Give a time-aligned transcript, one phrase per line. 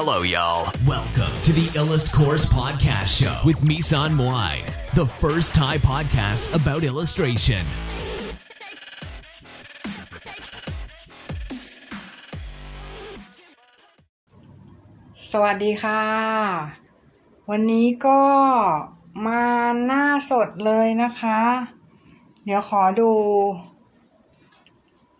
[0.00, 0.70] Hello, y'all.
[0.86, 4.54] Welcome to the Illust Course Podcast Show with Misan Moai,
[4.94, 7.64] the first Thai podcast about illustration.
[15.30, 16.02] สวัสดีค่ะ
[17.50, 18.20] วันนี้ก็
[19.26, 19.44] มา
[19.86, 21.40] หน้าสดเลยนะคะ
[22.44, 23.10] เดี๋ยวขอดู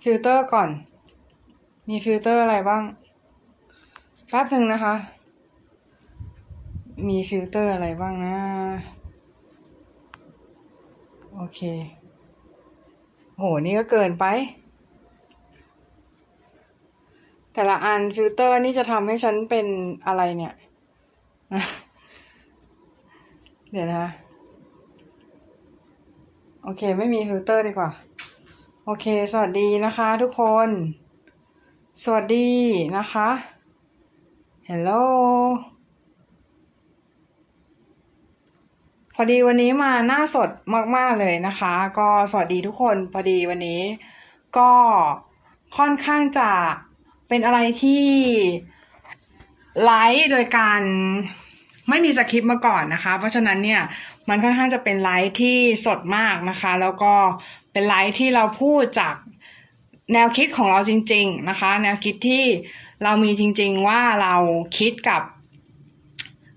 [0.03, 0.69] ฟิลเตอร์ก่อน
[1.89, 2.85] มีฟิลเตอร์อะไรบ้าง
[4.31, 4.95] แป๊บหนึ่งนะคะ
[7.09, 8.37] มีฟิลเตอร์อะไรบ้างนะ
[11.37, 11.61] โอเค
[13.37, 14.25] โห นี่ก็เกินไป
[17.53, 19.67] แต่ละอันฟิลเตอร์นี่จะทำให้ฉันเป็น
[20.07, 20.55] อะไรเนี่ย
[23.73, 24.11] เดี๋ยวนะคะ
[26.63, 27.91] โอเค ไม่มีฟิลเตอร์ดีกว่า
[28.85, 30.69] โอเค สวัสดีนะคะทุกคน
[32.05, 32.49] สวัสดี
[32.99, 33.58] นะคะ
[34.73, 35.05] Hello
[39.15, 40.51] พอดีวันนี้มาหน้าสด
[40.97, 43.83] มากๆเลยนะคะ ก็สวัสดีทุกคนพอดีวันนี้
[44.59, 44.71] ก็
[45.77, 46.51] ค่อนข้างจะ
[47.29, 48.05] เป็นอะไรที่
[49.85, 50.81] ไลฟ์โดยการ
[51.89, 53.83] ไม่มีสคริปต์มาก่อนนะคะ เพราะฉะนั้นเนี่ย
[54.29, 57.15] มันค่อนข้างจะเป็นไลฟ์ที่สดมากนะคะ แล้วก็
[57.73, 59.15] เป็นไลฟ์ที่เราพูดจาก
[60.13, 62.45] แนวคิดของเราจริง ๆนะคะ แนวคิดที่
[63.03, 64.35] เรามีจริง ๆว่าเรา
[64.79, 65.23] คิดกับ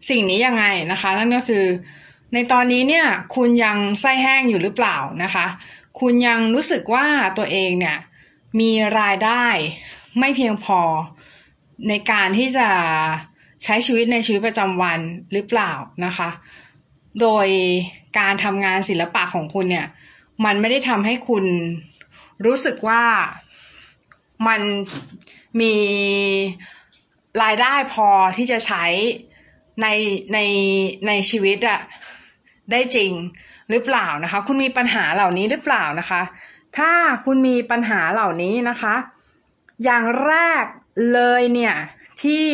[0.09, 1.65] สิ่งนี้ยังไงนะคะ นั่นก็คือ
[2.33, 5.45] ในตอนนี้เนี่ยคุณยังไส้แห้งอยู่หรือเปล่านะคะ
[5.99, 7.05] คุณยังรู้สึกว่า
[7.37, 7.97] ตัวเองเนี่ย
[8.59, 9.45] มีรายได้
[10.19, 10.79] ไม่เพียงพอ
[11.89, 12.69] ในการที่จะ
[13.63, 14.99] ใช้ชีวิตในชีวิตประจำวัน
[15.31, 15.71] หรือเปล่า
[16.05, 16.29] นะคะ
[17.21, 17.47] โดย
[18.19, 19.87] การทำงานศิลปะของคุณเนี่ย
[20.45, 21.45] มันไม่ได้ทำให้คุณ
[22.45, 23.03] รู้สึกว่า
[24.47, 24.61] มัน
[25.59, 25.75] มี
[27.43, 28.07] รายได้พอ
[28.37, 28.85] ที่จะใช้
[29.81, 29.87] ใน
[30.33, 30.39] ใน
[31.07, 31.79] ในชีวิตอะ
[32.71, 33.11] ได้จริง
[33.69, 36.21] หรือเปล่านะคะ คุณมีปัญหาเหล่านี้หรือเปล่านะคะ
[36.77, 36.91] ถ้า
[37.25, 38.95] คุณมีปัญหาเหล่านี้นะคะ
[39.83, 40.33] อย่างแร
[40.63, 40.65] ก
[41.13, 41.75] เลยเนี่ย
[42.23, 42.45] ที่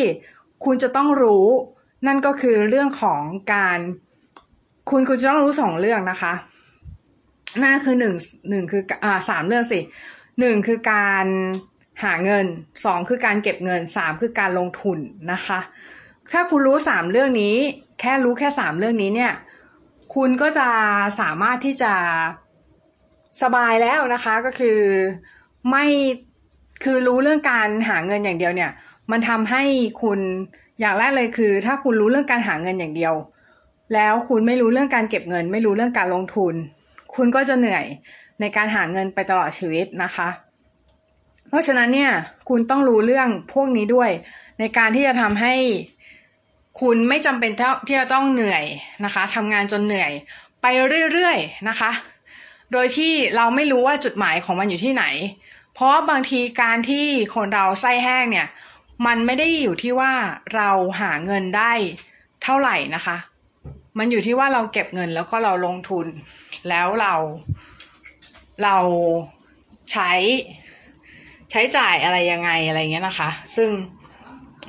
[0.64, 1.46] คุณจะต้องรู้
[2.06, 3.78] นั่นก็คือเรื่องของการ
[4.90, 6.32] คุณคุณจะต้องรู้สองเรื่องนะคะ
[7.62, 8.14] นั่นคือหนึ่ง
[8.50, 9.80] หนึ่งคืออ่าสามเรื่องสิ
[10.40, 11.26] หนึ่งคือการ
[12.04, 12.46] หาเงิน
[12.84, 14.98] สองคือการเก็บเงินสามคือการลงทุน
[15.32, 15.60] นะคะ
[16.32, 17.56] ถ้าคุณรู้สามเรื่องนี้
[18.00, 19.32] แค่รู้แค่สามเรื่องนี้เนี่ย
[20.14, 20.68] คุณก็จะ
[21.20, 21.92] สามารถที่จะ
[23.42, 24.78] สบายแล้วนะคะก็คือ
[25.70, 25.84] ไม่
[26.84, 28.70] คือรู้เรื่องการหาเงินอย่างเดียวเนี่ย
[29.10, 29.62] มันทำให้
[30.02, 30.18] คุณ
[30.80, 33.14] อย่างแรกเลยคือ ถ้าคุณรู้เรื่องการหาเงินอย่างเดียว
[33.94, 36.54] แล้วคุณไม่รู้เรื่องการเก็บเงิน ไม่รู้เรื่องการลงทุน
[37.14, 37.84] คุณก็จะเหนื่อย
[38.40, 40.28] ในการหาเงินไปตลอดชีวิตนะคะ
[41.48, 42.12] เพราะฉะนั้นเนี่ย
[42.48, 44.10] คุณต้องรู้เรื่องพวกนี้ด้วย
[44.58, 45.54] ในการที่จะทำให้
[46.80, 47.52] คุณไม่จำเป็น
[47.86, 48.64] ที่จะต้องเหนื่อย
[49.04, 50.12] นะคะทำงานจนเหนื่อย
[50.62, 50.66] ไป
[51.12, 51.90] เรื่อยๆนะคะ
[52.72, 55.04] โดยที่เราไม่รู้ว่าจุดหมายของมันอยู่ที่ไหน
[55.74, 58.48] เพราะบางทีการที่คนเราไส้แห้งเนี่ย
[59.06, 60.12] มันไม่ได้อยู่ที่ว่า
[60.54, 60.70] เรา
[61.00, 61.72] หาเงินได้
[62.42, 63.16] เท่าไหร่นะคะ
[63.98, 66.06] มันอยู่ที่ว่าเราเก็บเงินแล้วก็เราลงทุน
[66.68, 67.14] แล้วเรา
[68.64, 68.76] เรา
[69.92, 70.12] ใช้
[71.50, 73.70] ใช้จ่ายอะไรยังไงอะไรเงี้ยนะคะ ซึ่ง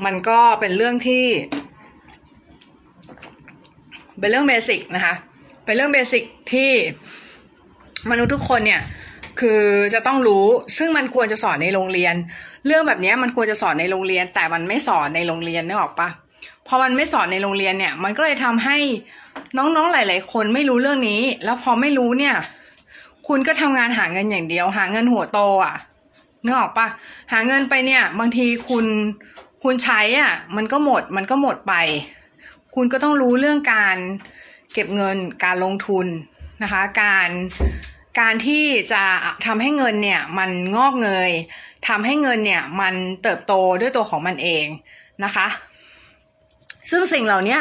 [0.06, 1.26] มันก็เป็นเรื่องที่
[4.20, 5.14] เป็นเรื่องเบสิกนะคะ
[5.66, 6.72] เป็นเรื่องเบสิกที่
[8.12, 8.82] มนุษย์ทุกคนเนี่ย
[9.40, 9.62] คือ
[9.94, 10.46] จะต้องรู้
[10.78, 12.16] ซึ่งมันควรจะสอนในโรงเรียน
[12.66, 16.10] เรื่องแบบนี้มันควรจะสอนในโรงเรียน แต่มันไม่สอนในโรงเรียนนึกออกปะ
[16.68, 18.78] พอมันไม่สอนในโรงเรียนเนี่ย มันก็เลยทำให้
[19.58, 22.36] น้องๆหลาย ๆ คนไม่รู้เรื่องนี้ แล้วพอไม่รู้เนี่ย
[23.28, 25.76] คุณก็ทำงานหาเงินอย่างเดียว หาเงินหัวโตอะ
[26.46, 26.88] นึกออกปะ
[27.32, 28.86] หาเงินไปเนี่ย บางทีคุณ
[29.64, 31.74] คุณใช้อะ มันก็หมดมันก็หมดไป
[32.76, 33.98] คุณก็ต้องรู้เรื่องการ
[34.74, 36.08] เก็บเงินการลงทุน
[36.64, 37.30] นะคะ การ
[38.20, 39.04] การที่จะ
[39.46, 41.32] ทำให้เงินเนี่ยมันงอกเงย
[41.88, 42.94] ทำให้เงินเนี่ยมัน
[43.24, 44.66] เติบโตด้วยตัวของมันเอง
[45.24, 45.48] นะคะ
[46.92, 47.58] ซึ่งสิ่งเหล่านี้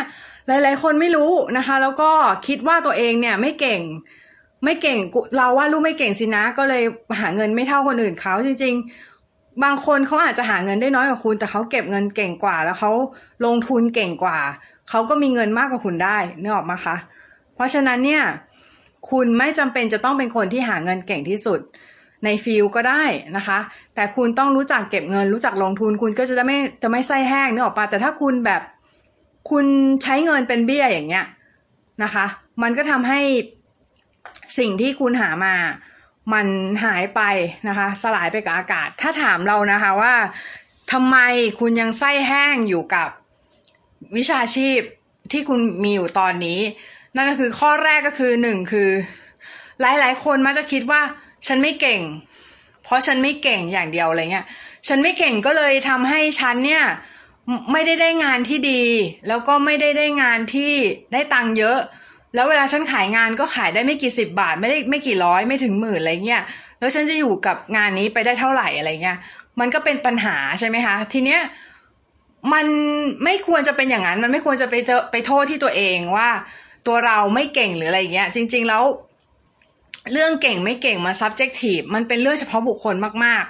[0.46, 2.10] หลาย ๆ คนไม่รู้นะคะ แล้วก็
[2.46, 3.80] คิดว่าตัวเองเนี่ยไม่เก่ง
[4.64, 4.98] ไม่เก่ง
[5.36, 6.82] เราว่าลูกไม่เก่งสินะ ก็เลย
[7.20, 8.74] หาเงินไม่เท่าคนอื่นเขาจริง
[9.18, 12.92] ๆ บางคนเขาอาจจะหาเงินได้น้อยกว่าคุณ แต่เขาเก็บเงินเก่งกว่า แล้วเขา
[13.46, 14.38] ลงทุนเก่งกว่า
[14.90, 16.96] เขาก็มีเงินมากกว่าคุณได้นึกออกมาคะ
[17.54, 18.22] เพราะฉะนั้นเนี่ย
[19.10, 21.60] คุณไม่จำเป็นจะต้องเป็นคนที่หาเงินเก่งที่สุด
[22.24, 23.02] ในฟิลก็ได้
[23.36, 23.58] นะคะ
[23.94, 28.62] แต่คุณต้องรู้จักเก็บเงิน รู้จักลงทุนคุณก็จะไม่จะไม่ไส้แห้งนึกออกปะแต่ถ้าคุณแบบ
[29.50, 29.64] คุณ
[30.02, 31.26] ใช้เงินเป็นเบี้ยอย่างเงี้ย
[32.02, 32.26] นะคะ
[32.62, 33.20] มันก็ทำให้
[34.58, 35.54] สิ่งที่คุณหามา
[36.32, 36.46] มัน
[36.84, 37.20] หายไป
[37.68, 40.14] นะคะ สลายไปกับอากาศ ถ้าถามเรานะคะว่า
[40.92, 41.16] ทำไม
[41.60, 43.08] คุณยังไส้แห้งอยู่กับ
[44.16, 44.80] วิชาชีพ
[45.32, 46.60] ที่คุณมีอยู่ตอนนี้
[47.16, 48.90] นั่นก็คือข้อแรกก็คือหนึ่งคือ
[49.80, 51.02] หลายๆ คนมักจะคิดว่า
[51.46, 52.00] ฉันไม่เก่ง
[52.84, 54.46] เพราะฉันไม่เก่งอย่างเดียวอะไรเงี้ย
[54.88, 56.84] ฉันไม่เก่งก็เลยทำให้ฉันเนี่ย
[57.72, 58.82] ไม่ได้ได้งานที่ดี
[59.28, 60.72] แล้วก็ไม่ได้ได้งานที่
[61.12, 61.78] ได้ตังค์เยอะ
[62.34, 66.42] แล้วเวลาฉันขายงานก็ขายได้ไม่กี่สิบบาท ไม่ได้ไม่กี่ร้อยไม่ถึงหมื่นอะไรเงี้ย
[66.78, 69.18] แล้วฉันจะอยู่กับงานนี้ไปได้เท่าไหร่อะไรเงี้ย
[69.60, 71.40] มันก็เป็นปัญหาใช่ไหมคะ ทีเนี้ย
[72.52, 72.66] มัน
[73.24, 74.74] ไม่ควรจะเป็นอย่างนั้น มันไม่ควรจะไป
[75.10, 76.28] ไปโทษที่ตัวเองว่า
[76.86, 78.82] ตัวเราไม่เก่งหรืออะไรเงี้ย จริง ๆแล้ว
[80.12, 82.94] เรื่องเก่งไม่เก่งมา subjective มันเป็นเรื่องเฉพาะบุคคล
[83.24, 83.44] มาก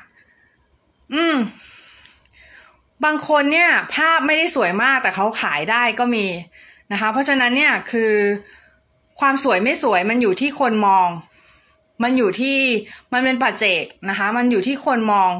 [0.54, 1.36] ๆ อืม
[3.04, 6.26] บางคนเนี่ย ภาพไม่ได้สวยมากแต่เขาขายได้ก็มี
[6.92, 8.12] นะคะ เพราะฉะนั้นเนี่ยคือ
[9.20, 11.09] ความสวยไม่สวยมันอยู่ที่คนมอง
[12.03, 12.59] มันอยู่ที่
[13.12, 15.31] มันเป็นปัจเจกนะคะ มันอยู่ที่คนมอง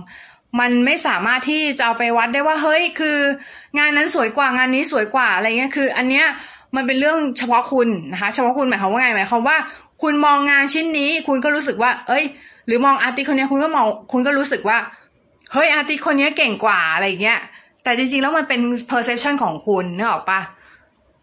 [0.61, 3.19] มันไม่สามารถที่จะเอาไปวัดได้ว่าเฮ้ยคือ
[3.79, 6.27] งานนั้นสวยกว่างานนี้สวยกว่าอะไรเงี้ยคือ อันเนี้ย
[6.77, 9.57] มันเป็นเรื่องเฉพาะคุณนะคะ เฉพาะคุณหมายความว่าไงหมายความว่า
[10.03, 12.25] คุณมองงานชิ้นนี้ คุณก็รู้สึกว่า เอ้ย
[12.67, 14.79] หรือมองอาร์ติคนนี้คุณก็มองคุณก็รู้สึกว่า
[15.53, 17.39] เฮ้ยอาร์ติคนนี้เก่งกว่าอะไรเงี้ย
[17.83, 18.61] แต่จริงๆแล้วมันเป็น
[18.91, 20.41] perception ของคุณเนอะออกปะ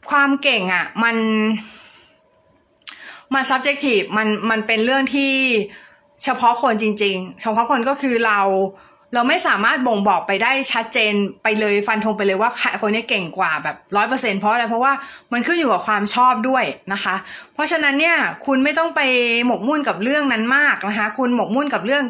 [0.09, 1.15] ความเก่งอะ่ะ มัน
[3.35, 5.33] มัน subjective มันมันเป็นเรื่องที่
[6.23, 8.41] เฉพาะคนจริง ๆ เฉพาะคนก็คือเรา
[9.13, 12.49] เราไม่สามารถบ่งบอกไปได้ชัดเจนไปเลยฟันธงไปเลยว่า
[12.81, 14.93] คนนี้เก่งกว่าแบบร้อยเปอร์เซ็นเพราะอะไรเพราะว่า
[15.33, 17.15] มันขึ้นอยู่กับความชอบด้วยนะคะ
[17.53, 19.01] เพราะฉะนั้นเนี่ยคุณไม่ต้องไป
[19.47, 22.03] หมกมุ่นกับเรื่องนั้นมากนะคะ คุณหมกมุ่นกับเรื่อง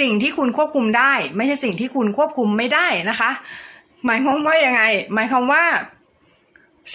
[0.00, 3.30] สิ่งที่คุณควบคุมได้ ไม่ใช่สิ่งที่คุณควบคุมไม่ได้นะคะ
[4.06, 4.82] หมายความว่ายังไง
[5.14, 5.64] หมายความว่า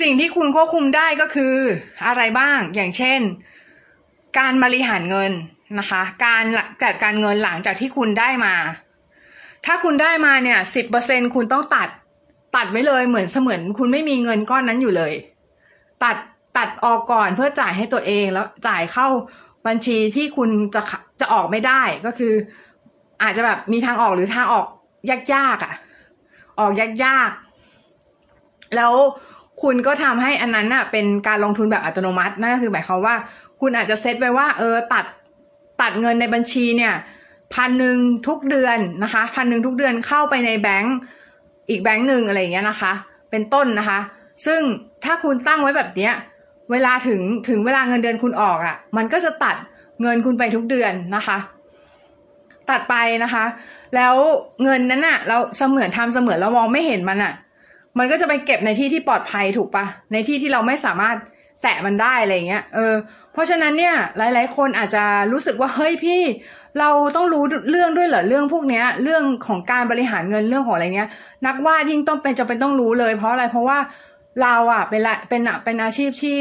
[0.02, 1.56] สิ่งที่คุณควบคุมได้ก็คือ
[2.08, 3.22] อะไรบ้างอย่างเช่น
[4.40, 5.32] การบริหารเงิน
[5.80, 6.44] นะคะ การ
[6.84, 8.56] จัดการเงินหลังจากที่คุณได้มา
[9.66, 11.90] ถ้าคุณได้มาเนี่ยสิบเปอร์เซ็นคุณต้องตัด
[12.56, 15.14] ตัดไว้เลยเหมือนเสมือน คุณไม่มีเงินก้อนนั้นอยู่เลย
[16.04, 16.18] ตัด
[16.58, 19.08] ตัดออกก่อนเพื่อจ่ายให้ตัวเองแล้วจ่ายเข้า
[19.68, 20.82] บัญชีที่คุณจะ
[21.22, 22.34] จะออกไม่ได้ก็คือ
[23.24, 24.66] อาจจะแบบมีทางออกหรือทางออก
[25.34, 25.74] ยากๆอะ่ะ
[26.60, 28.94] ออกยากๆ แล้ว
[29.64, 33.16] คุณก็ทำให้อันนั้นน่ะเป็นการลงทุนแบบอัตโนมัตินั่นก็คือหมายความว่า
[33.62, 35.06] คุณอาจจะเซตไว้ว่า เออตัด
[35.82, 36.94] ตัดเงินในบัญชีเนี่ย
[37.54, 37.98] พันหนึ่ง
[38.28, 40.96] ทุกเดือนนะคะพันหนึ่งทุกเดือนเข้าไปในแบงก์
[41.70, 42.94] อีกแบงก์หนึ่งอะไรอย่างเงี้ยนะคะ
[43.32, 44.00] เป็นต้นนะคะ
[44.46, 44.60] ซึ่ง
[45.06, 46.14] ถ้าคุณตั้งไว้แบบเนี้ย
[46.72, 49.56] เวลาถึงถึงเวลาเงินเดือนคุณออกอะ่ะ มันก็จะตัด
[50.02, 51.38] เงินคุณไปทุกเดือนนะคะ
[52.70, 53.46] ตัดไปนะคะ
[53.96, 54.16] แล้ว
[54.64, 57.34] เงินนั้นอะ่ะ เราเสมือนทำเสมือนเรามองไม่เห็นมันอะ่ะ
[57.98, 61.16] มันก็จะไปเก็บในที่ที่ปลอดภัยถูกปะในที่ที่เราไม่สามารถ
[61.64, 62.94] แตะมันได้อะไรเงี้ยเออ
[63.36, 66.22] เพราะฉะนั้นเนี่ยหลาย ๆ คนอาจจะรู้สึกว่าเฮ้ยพี่
[66.80, 71.10] เราต้องรู้เรื่องด้วยเหรอเรื่องพวกเนี้ย เรื่องของการบริหารเงินเรื่องของอะไรเงี้ย
[71.46, 73.80] นักวาดยิ่งต้องเป็นจะเป็นต้องรู้เลย เพราะอะไรเพราะว่า
[74.42, 76.40] เราอะเป็นละเป็นอะเป็นอาชีพที่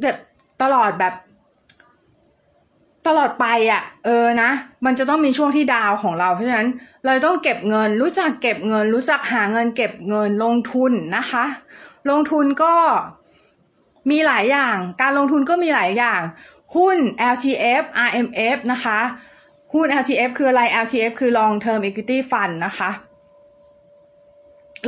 [0.00, 0.16] แบบ
[0.62, 1.14] ตลอดแบบ
[3.06, 4.50] ตลอดไปอะ เออนะ
[4.84, 6.68] มันจะต้องมีช่วงที่ดาวของเรา เพราะฉะนั้น
[7.04, 11.44] เราต้องเก็บเงิน รู้จักเก็บเงิน รู้จักหาเงินเก็บเงินลงทุนนะคะ
[12.10, 12.74] ลงทุนก็
[14.10, 16.20] มีหลายอย่าง การลงทุนก็มีหลายอย่าง
[16.76, 16.98] หุ้น
[17.34, 18.98] LTF RMF นะคะ
[19.72, 22.90] หุ้น LTF คืออะไร LTF คือ long term equity fund นะคะ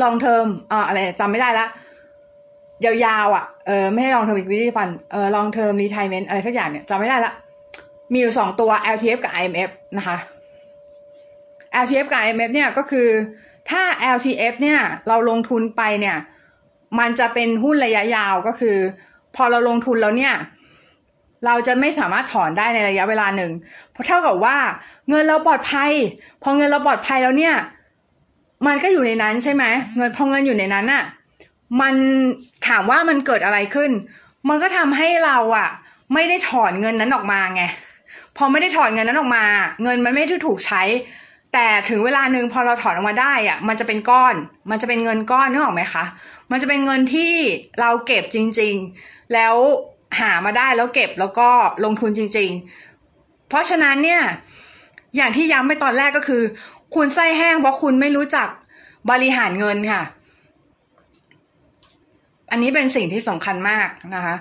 [0.02, 1.66] long term อ่าอะไรจำไม่ได้ละ
[2.85, 7.33] ยาวๆอะเออไม่ใช่ long term equity fund เออ long term retirement อะไรสักอย่างเนี่ยจำไม่ได้ละ
[8.12, 10.16] มีอยู่สองตัว LTF กับ IMF นะคะ
[11.83, 13.09] LTF กับ IMF เนี่ยก็คือ
[13.71, 13.83] ถ้า
[14.16, 14.78] LTF เนี่ย
[15.09, 16.16] เราลงทุนไปเนี่ย
[16.99, 18.77] มันจะเป็นหุ้นระยะยาวก็คือ
[19.37, 20.35] พอเราลงทุนแล้วเนี่ย
[21.47, 23.53] เราจะไม่สามารถถอนได้ในระยะเวลาหนึ่ง
[23.93, 24.57] เพราะเท่ากับว่า
[25.09, 25.91] เงินเราปลอดภัย
[26.43, 27.55] พอเงินเราปลอดภัยแล้วเนี่ย
[28.67, 29.65] มันก็อยู่ในนั้นใช่ไหม
[29.97, 31.05] เงินพอเงินอยู่ในนั้นอะ่ะ
[31.81, 31.95] มัน
[32.69, 33.91] ถามว่ามันเกิดอะไรขึ้น
[34.49, 35.69] มันก็ทำให้เราอะ่ะ
[36.15, 37.63] ไม่ได้ถอนเงินนั้นออกมาไง
[38.37, 39.45] พอไม่ได้ถอนเงินนั้นออกมา
[39.83, 40.83] เงินมันไม่ได้ถูกใช้
[41.52, 44.35] แต่ถึงเวลาหนึ่งพอเราถอนออกมาได้อะมันจะเป็นก้อน
[44.71, 46.04] มันจะเป็นเงินก้อนนึกออกไหมคะ
[46.50, 47.35] มันจะเป็นเงินที่
[47.80, 49.54] เราเก็บจริง ๆ แล้ว
[50.21, 51.49] หามาได้แล้วเก็บแล้วก็
[51.85, 52.50] ลงทุนจริง
[53.00, 54.23] ๆ เพราะฉะนั้นเนี่ย
[55.16, 56.42] อย่างที่ย้ำไปตอนแรกก็คือ
[56.94, 58.49] คุณไส้แห้งเพราะคุณไม่รู้จัก
[59.11, 60.02] บริหารเงินค่ะ
[62.50, 64.37] อันนี้เป็นสิ่งที่สำคัญมากนะคะ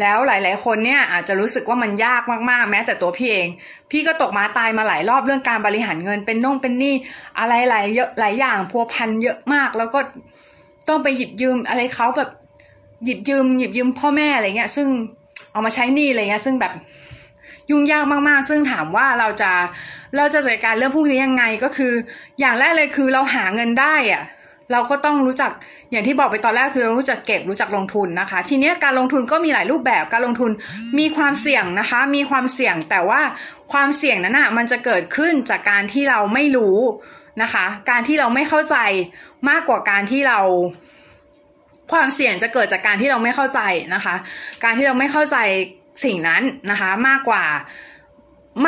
[0.00, 3.48] แล้วหลาย ๆ คนเนี่ยอาจจะรู้สึกว่ามันยากมากๆ แม้แต่ตัวพี่เอง
[3.90, 6.94] พี่ก็ตกมาตายมาหลายรอบเรื่องการบริหารเงินเป็นน่งเป็นนี้
[7.38, 10.00] อะไรหลายเยอะหลายอย่างพัวพันเยอะมาก แล้วก็
[10.88, 12.30] ต้องไปหยิบยืมอะไรเขาแบบ
[13.04, 14.88] หยิบยืม หยิบยืมพ่อแม่อะไรเงี้ย ซึ่ง
[15.52, 16.72] เอามาใช้หนี้อะไรเงี้ย ซึ่งแบบ
[17.70, 19.52] ยุ่งยากมากๆ ซึ่งถามว่าเราจะ
[20.16, 21.92] เราจะจัดการเรื่องพวกนี้ยังไงก็คือ
[22.40, 24.22] อย่างแรกเลยคือเราหาเงินได้อะ
[24.72, 25.50] เราก็ต้องรู้จัก
[25.90, 30.50] อย่างที่บอกไปตอนแรกคือรู้จักเก็บรู้จักลงทุนนะคะ ทีนี้การลงทุนก็มีหลายรูปแบบการลงทุน
[30.98, 33.20] มีความเสี่ยงนะคะ มีความเสี่ยงแต่ว่า
[33.72, 36.78] ความเสี่ยงนั้นอะมันจะเกิดขึ้นจากการที่เราไม่รู้
[37.42, 38.76] นะคะ การที่เราไม่เข้าใจ
[39.50, 40.40] มากกว่าการที่เรา
[41.92, 43.60] ความเสี่ยงจะเกิดจากการที่เราไม่เข้าใจ
[43.94, 44.14] นะคะ
[44.64, 45.36] การที่เราไม่เข้าใจ
[46.04, 47.44] สิ่งนั้นนะคะ มากกว่า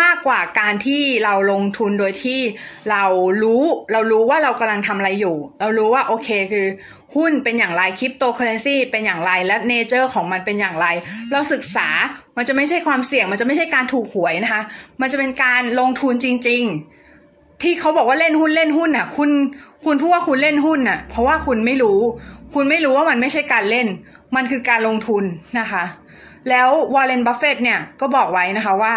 [0.01, 2.41] มากกว่าการที่เราลงทุนโดยที่
[2.91, 3.05] เรา
[3.43, 3.63] รู้
[3.93, 6.67] เรารู้ว่าเรากำลังทำอะไรอยู่ เรารู้ว่าโอเคคือ
[7.17, 10.87] หุ้นเป็นอย่างไรคริปโตเคอเรนซีเป็นอย่างไรและ nature ของมันเป็นอย่างไร
[11.33, 11.89] เราศึกษา
[12.37, 14.63] มันจะไม่ใช่ความเสี่ยง มันจะไม่ใช่การถูกหวยนะคะ
[15.01, 16.63] มันจะเป็นการลงทุนจริง
[17.13, 19.31] ๆ ที่เขาบอกว่าเล่นหุ้นเล่นหุ้นอะ คุณ
[19.85, 21.99] คุณพูดว่าคุณเล่นหุ้นอะ เพราะว่าคุณไม่รู้
[22.55, 23.87] คุณไม่รู้ว่ามันไม่ใช่การเล่น
[24.37, 25.25] มันคือการลงทุน
[25.61, 25.85] นะคะ
[26.51, 28.95] แล้ว Warren Buffett เนี่ยก็บอกไว้นะคะว่า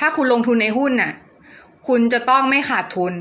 [0.00, 1.12] ถ้าคุณลงทุนในหุ้นน่ะ
[1.88, 3.14] คุณจะต้องไม่ขาดทุน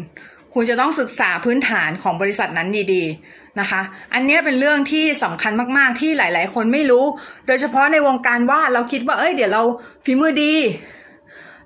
[0.53, 3.82] คุณจะต้องศึกษาพื้นฐานของบริษัทนั้นดีๆนะคะ
[4.13, 7.06] อันนี้เป็นเรื่องที่สำคัญมากๆที่หลาย ๆ คนไม่รู้
[7.48, 9.63] โดยเฉพาะในวงการวาดเราคิดว่าเอ้ยเดี๋ยวเรา
[10.06, 10.56] ฝีมือดี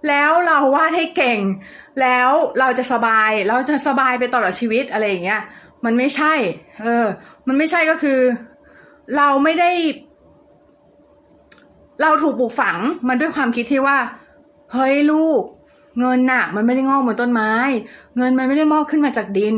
[0.08, 1.40] แล้วเราวาดให้เก่ง
[2.02, 5.42] แล้วเราจะสบาย เราจะสบายไปตลอดชีวิตอะไรอย่างเงี้ย
[5.86, 6.34] มันไม่ใช่
[6.82, 7.06] เออ
[7.48, 8.20] มันไม่ใช่ก็คือ
[9.18, 9.72] เราไม่ได้
[12.02, 13.98] เราถูกปลูกฝังมันด้วยความคิดที่ว่า
[14.74, 15.42] เฮ้ยลูก
[16.00, 17.52] เงินน่ะ มันไม่ได้งอกบนต้นไม้
[18.18, 19.56] เงินมันไม่ได้มอกขึ้นมาจากดิน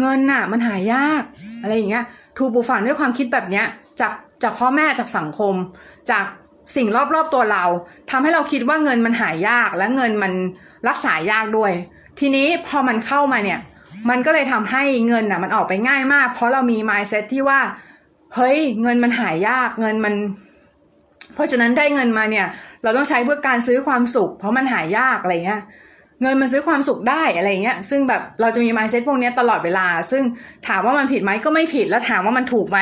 [0.00, 1.22] เงินน่ะ มันหายาก
[1.62, 2.04] อะไรอย่างเงี้ย
[2.38, 3.66] ถูกปลูกฝังด้วยความคิดแบบเนี้ย
[4.00, 4.12] จาก
[4.42, 5.54] จากพ่อแม่จากสังคม
[6.10, 6.24] จาก
[6.76, 7.64] สิ่งรอบๆตัวเรา
[8.10, 10.32] ทำให้เราคิดว่าเงินมันหายากและเงินมัน
[10.88, 11.72] รักษายากด้วย
[12.18, 13.60] ทีนี้พอมันเข้ามาเนี่ย
[14.10, 17.60] มันก็เลยทำให้เงินน่ะ มันออกไปง่ายมาก เพราะเรามี mindset ที่ว่า
[18.34, 20.14] เฮ้ยเงินมันหายากเงินมัน
[21.34, 22.46] เพราะฉะนั้นได้เงินมาเนี่ย
[22.82, 25.62] เราต้องใช้เพื่อการซื้อความสุข เพราะมันหายากอะไรเงี้ย
[26.22, 30.22] เงินมันซื้อความสุขได้อะไรเงี้ย ซึ่งแบบเราจะมีมายเซ็ตพวกนี้ตลอดเวลา ซึ่ง
[30.68, 32.78] ถามว่ามันผิดไหมก็ไม่ผิด แล้วถามว่ามันถูกไหม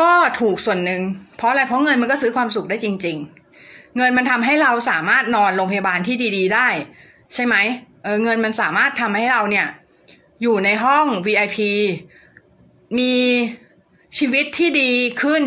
[0.00, 0.10] ก็
[0.40, 1.00] ถูกส่วนหนึ่ง
[1.36, 3.16] เพราะอะไร เพราะเงินมันก็ซื้อความสุขได้จริง
[3.56, 6.68] ๆ เงินมันทำให้เราสามารถนอนโรงพยาบาลที่ดี ๆ ได้
[7.34, 7.54] ใช่ไหม
[8.02, 9.66] เออเงินมันสามารถทำให้เราเนี่ย
[10.42, 11.58] อยู่ในห้อง VIP
[12.98, 13.14] มี
[14.18, 14.90] ชีวิตที่ดี
[15.22, 15.42] ขึ้น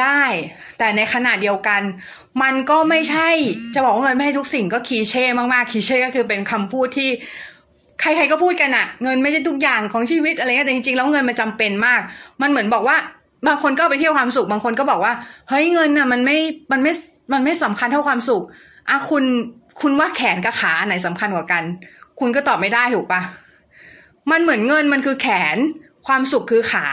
[0.00, 0.22] ได้
[0.78, 1.82] แต่ในขณะเดียวกัน
[2.42, 3.30] มันก็ไม่ใช่
[3.74, 7.10] จะบอกว่าเงินไม่ให้ทุกสิ่งก็คีเช่มากๆคีเช่ก็คือเป็นคำพูดที่
[8.00, 12.00] ใครๆก็พูดกันอะเงินไม่ใช่ทุกอย่างของชีวิตอะไรเงี้ยแต่จริงๆแล้วเงินมันจาเป็นมาก
[12.42, 12.96] มันเหมือนบอกว่า
[13.46, 15.12] บางคนก็ไปเที่ยวความสุข บางคนก็บอกว่า
[15.48, 16.36] เฮ้ยเงินน่ะมันไม่
[16.72, 16.92] มันไม่
[17.32, 18.42] มันไม่สำคัญเท่าความสุข
[18.88, 19.24] อะคุณ
[19.80, 21.62] คุณว่าแขนกับขาไหนสำคัญกว่ากัน
[22.20, 23.20] คุณก็ตอบไม่ได้ถูกปะ
[24.30, 25.56] มันเหมือนเงินมันคือแขน
[26.06, 26.86] ความสุขคือขา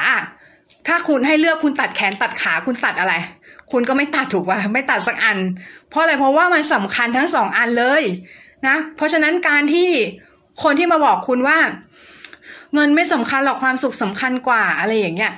[0.88, 3.13] ถ้าคุณให้เลือกคุณตัดแขนตัดขาคุณตัดอะไร
[3.72, 5.38] คุณก็ไม่ตัดถูกป่ะไม่ตัดสักอัน
[5.89, 8.03] เพราะอะไรเพราะว่ามันสำคัญทั้งสองอันเลย
[8.67, 9.89] นะ เพราะฉะนั้นการที่
[10.63, 11.58] คนที่มาบอกคุณว่า
[12.74, 15.34] เงินไม่สำคัญหรอกความสุขสำคัญกว่าอะไรอย่างเงี้ย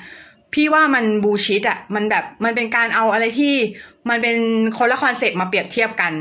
[0.54, 3.54] พี่ว่ามันบูชิดอะมันแบบมันเป็นการเอาอะไรที่
[4.10, 4.38] มันเป็น
[4.78, 6.14] คนละคอนเซปต์มาเปรียบเทียบกัน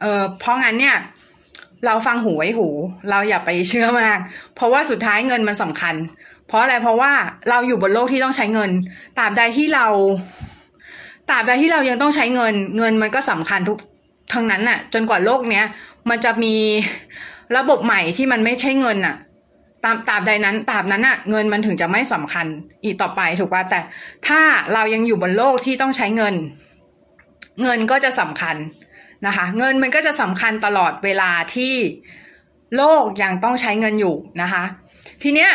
[0.00, 0.96] เออเพราะงั้นเนี่ย
[1.86, 2.68] เราฟังหูไว้หู
[3.10, 4.18] เราอย่าไปเชื่อมาก
[4.54, 5.94] เพราะว่าสุดท้ายเงินมันสำคัญ
[6.48, 7.12] เพราะอะไรเพราะว่า
[7.50, 8.70] เราอยู่บนโลกที่ต้องใช้เงิน
[9.18, 9.86] ตราบใดที่เรา
[11.30, 13.78] ตราบใดที่เรายังต้องใช้เงิน เงินมันก็สำคัญทุก
[14.32, 15.64] ทั้งนั้นน่ะ จนกว่าโลกเนี้ย
[16.08, 16.54] มันจะมี
[17.56, 19.16] ระบบใหม่ที่มันไม่ใช่เงินน่ะ
[19.84, 22.46] ตามตราบใดนั้นตราบนั้นน่ะ เงินมันถึงจะไม่สำคัญ
[22.84, 23.80] อีกต่อไปถูกป่ะแต่
[24.26, 24.40] ถ้า
[24.72, 26.34] เรายังอยู่บนโลกที่ต้องใช้เงิน
[27.62, 28.56] เงินก็จะสำคัญ
[29.26, 31.74] นะคะ เงินมันก็จะสำคัญตลอดเวลาที่
[32.76, 34.64] โลกยังต้องใช้เงินอยู่นะคะ
[35.22, 35.50] ทีเนี้ย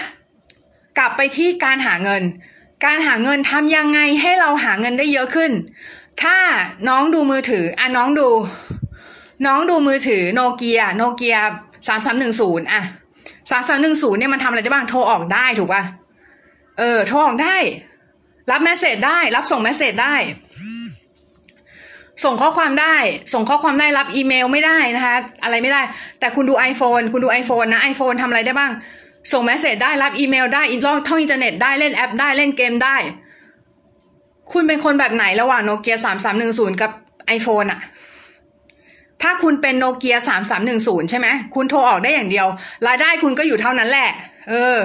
[0.98, 2.24] กลับไปที่การหาเงิน
[2.86, 5.52] การหาเงินทำยังไงให้เราหาเงินได้เยอะขึ้น
[6.24, 6.38] ถ้า
[6.90, 8.30] น้องดูมือถืออะน้องดู
[9.46, 11.38] น้องดูมือถือโนเกียโนเกีย
[11.88, 12.82] สามสามหนึ่งศูนย์อะ
[13.50, 15.84] สามสามหนึ่งศูนย์เนี่ยมันทำอะไรได้บ้างโทรออกได้ถูกป่ะ
[16.80, 17.58] เออโทรออกได้
[18.52, 20.16] รับ message ได้ รับส่ง message ได้
[22.24, 22.96] ส่งข้อความได้
[23.34, 25.82] ส่งข้อความได้รับอีเมลไม่ได้นะคะ อะไรไม่ได้
[26.20, 28.72] แต่คุณดู iPhone คุณดู iPhone นะ iPhone ทำอะไรได้บ้าง
[29.32, 32.98] ส่ง message ได้รับอีเมลได้อินลองท่องอินเทอร์เน็ตได้เล่นแอปได้เล่นเกมได้
[34.52, 36.92] คุณเป็นคนแบบไหนระหว่างโนเกียสามสามหนึ่งศูนย์กับ
[37.28, 37.80] iPhone อะ
[39.22, 42.48] ถ้าคุณเป็นโนเกียสามสามหนึ่งศูนย์ใช่ไหมคุณโทรออกได้อย่างเดียว
[42.88, 44.10] รายได้คุณก็อยู่เท่านั้นแหละ
[44.50, 44.78] เออ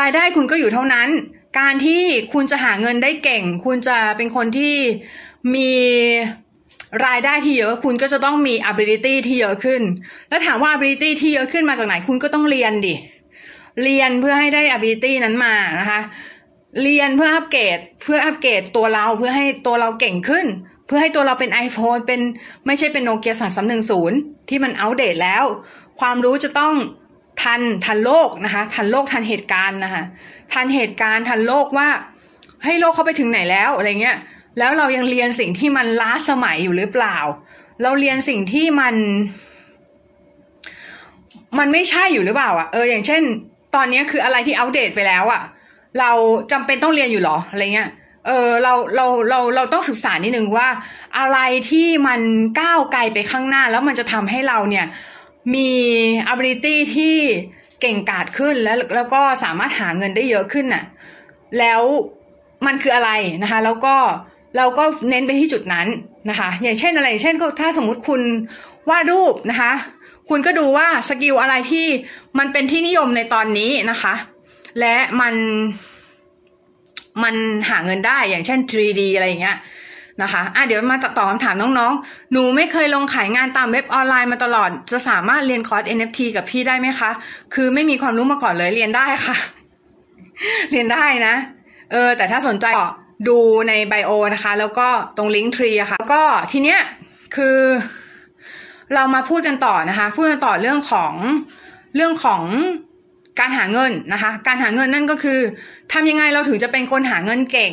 [0.00, 1.08] รายได้คุณก็อยู่เท่านั้น
[1.58, 4.76] การที่คุณจะหาเงินได้เก่ง คุณจะเป็นคนที่
[5.54, 5.72] มี
[7.06, 9.82] รายได้ที่เยอะคุณก็จะต้องมี ability ที่เยอะขึ้น
[10.28, 12.94] แล้วถามว่า ability ที่เยอะขึ้นมาจากไหนคุณก็ต้องเรียนดิ
[13.82, 16.00] เรียนเพื่อให้ได้ ability นั้นมานะคะ
[16.82, 20.46] เรียนเพื่ออัปเกรดเพื่ออัปเกรดตัวเราเพื่อให้ตัวเราเก่งขึ้น
[20.86, 22.20] เพื่อให้ตัวเราเป็น iPhone เป็น
[22.66, 24.18] ไม่ใช่เป็นโนเกียสามสามหนึ่งศูนย์
[24.48, 25.44] ที่มันอัปเดตแล้ว
[26.00, 26.74] ความรู้จะต้อง
[27.42, 30.02] ทันทันโลกนะคะ ทันโลกทันเหตุการณ์นะคะ
[30.52, 31.88] ทันเหตุการณ์ทันโลกว่า
[32.64, 34.16] ให้โลกเขาไปถึงไหนแล้วอะไรเงี้ย
[34.58, 37.16] แล้วเรายังเรียนสิ่งที่มันล้าสมัยอยู่หรือเปล่า
[37.82, 38.94] เราเรียนสิ่งที่มัน
[41.58, 43.22] มันไม่ใช่อยู่หรือเปล่าอะเอออย่างเช่น
[43.74, 45.42] ตอนนี้คืออะไรที่อัปเดตไปแล้วอะ
[46.00, 46.10] เรา
[46.52, 47.90] จำเป็นต้องเรียนอยู่หรออะไรเงี้ย
[48.26, 50.68] เออเราเราเราเราต้องศึกษานิดนึงว่า
[51.18, 51.38] อะไร
[51.70, 52.20] ที่มัน
[52.60, 54.86] ก้าวไกลไปข้างหน้า แล้วมันจะทำให้เราเนี่ย
[55.54, 55.70] มี
[56.32, 57.16] ability ที่
[57.80, 60.84] เก่งกาจขึ้นแล้วแล้วก็สามารถหาเงินได้เยอะขึ้นน่ะ
[61.58, 61.82] แล้ว
[62.66, 63.10] มันคืออะไร
[63.42, 63.94] นะคะ แล้วก็
[64.56, 65.86] เราก็เน้นไปที่จุดนั้น
[66.30, 68.22] นะคะ อย่างเช่นอะไร เช่นก็ถ้าสมมุติคุณ
[68.90, 69.72] วาดรูปนะคะ
[70.28, 71.86] คุณก็ดูว่าสกิลอะไรที่
[72.38, 74.14] มันเป็นที่นิยมในตอนนี้นะคะ
[74.80, 75.34] และมัน
[77.22, 77.34] มัน
[77.70, 79.58] หาเงินได้อย่างเช่น 3D อะไรอย่างเงี้ย
[80.22, 87.10] นะคะอะเดี๋ยวมาตอบคำถามน้องๆ หนูไม่เคยลงขายงานตามเว็บออนไลน์มาตลอด จะสามารถเรียนคอร์ส NFT กับพี่ได้ไหมคะ
[87.54, 89.36] คือไม่มีความรู้มาก่อนเลยเรียนได้ค่ะ
[90.70, 91.34] เรียนได้นะ
[91.92, 92.88] เออ แต่ถ้าสนใจก็
[93.28, 96.80] ดูในไบโอนะคะ แล้วก็ตรงลิงก์ทรีอะค่ะ แล้วก็ทีเนี้ย
[97.36, 97.56] คือ
[98.94, 101.12] เรามาพูดกันต่อนะคะ พูดกันต่อเรื่องของ
[101.96, 102.42] เรื่องของ
[103.40, 105.40] การหาเงินนะคะ การหาเงินนั่นก็คือ
[105.92, 107.72] ทำยังไงเราถึงจะเป็นคนหาเงินเก่ง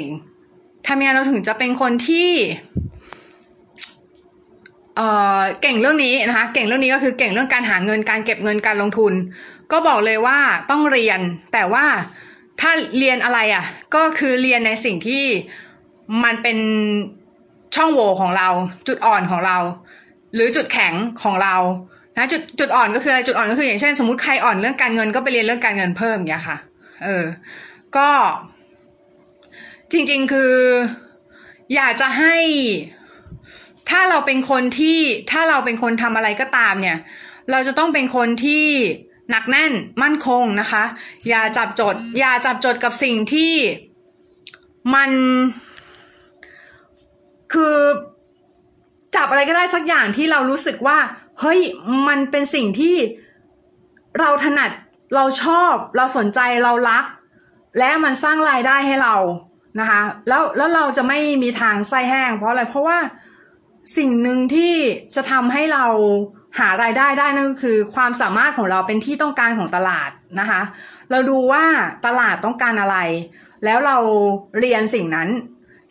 [0.88, 2.30] ทำยังไงเราถึงจะเป็นคนที่
[4.96, 9.14] เอ่อเก่งเรื่องนี้นะคะ เก่งเรื่องนี้ก็คือเก่งเรื่องการหาเงินการเก็บเงินการลงทุน
[9.72, 10.40] ก็บอกเลยว่า
[10.72, 11.20] ต้องเรียน
[11.54, 11.86] แต่ว่า
[12.62, 15.24] ถ้าเรียนอะไรอะ ก็คือเรียนในสิ่งที่
[16.24, 16.58] มันเป็น
[17.76, 18.48] ช่องโหว่ของเรา
[18.88, 19.58] จุดอ่อนของเรา
[20.36, 21.56] หรือจุดแข็งของเรา
[22.18, 26.58] นะจุดจุดอ่อนก็คืออะไรจุดอ่อนก็คือ อย่างเช่นสมมติใครอ่อนเรื่องการเงินก็ไปเรียนเรื่องการเงินเพิ่มอย่างเงี้ยค่ะ
[27.04, 27.26] เออ
[27.98, 28.10] ก็
[29.92, 30.54] จริง ๆ คือ
[31.76, 32.38] อยากจะให้
[33.90, 35.00] ถ้าเราเป็นคนที่
[35.32, 36.98] ถ้าเราเป็นคนทำอะไรก็ตามเนี่ย
[37.52, 38.66] เราจะต้องเป็นคนที่
[39.32, 39.74] หนักแน่น
[40.04, 40.84] มั่นคงนะคะ
[41.30, 43.54] อย่าจับจด อย่าจับจดกับสิ่งที่
[44.96, 45.12] มัน
[47.54, 47.78] คือ
[49.16, 50.98] จับอะไรก็ได้สักอย่างที่เรารู้สึกว่า
[51.42, 51.60] เฮ้ย
[52.08, 52.96] มันเป็นสิ่งที่
[54.20, 54.72] เราถนัด
[55.16, 57.06] เราชอบ เราสนใจเรารัก
[57.80, 59.16] และมันสร้างรายได้ให้เรา
[59.80, 62.98] นะคะ แล้วแล้วเราจะไม่มีทางไส้แห้ง เพราะอะไรเพราะว่า
[63.98, 64.74] สิ่งหนึ่งที่
[65.16, 65.86] จะทำให้เรา
[66.60, 70.62] หารายได้ได้นั่นก็คือ ความสามารถของเราเป็นที่ต้องการของตลาดนะคะ
[71.12, 71.64] เราดูว่า
[72.06, 72.98] ตลาดต้องการอะไร
[73.66, 73.98] แล้วเรา
[74.60, 75.30] เรียนสิ่งนั้น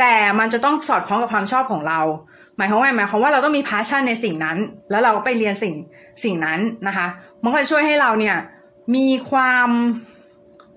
[0.01, 2.01] แต่มันจะต้องสอดคล้องกับความชอบของเรา
[2.57, 4.59] หมายความว่าหมายความว่าเราต้องมีพาชั่นในสิ่งนั้น
[4.91, 5.75] แล้วเราไปเรียนสิ่ง
[6.25, 7.07] สิ่งนั้นนะคะ
[7.43, 8.37] มันก็จะช่วยให้เราเนี่ย
[8.97, 9.69] มีความ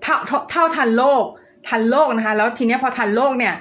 [0.02, 0.16] เท่า
[0.50, 1.24] เท่าทันโลก
[1.68, 3.54] ทันโลกนะคะ แล้วทีนี้พอทันโลกเนี่ย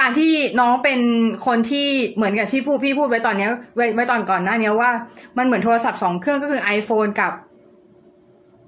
[0.00, 1.00] การที่น้องเป็น
[1.46, 4.90] คนที่เหมือนกับที่พูดพี่พูดไว้ตอนนี้ไว้ไว้ตอนก่อนหน้านี้ว่า
[5.38, 7.32] มันเหมือนโทรศัพท์สองเครื่องก็คือ iPhone กับ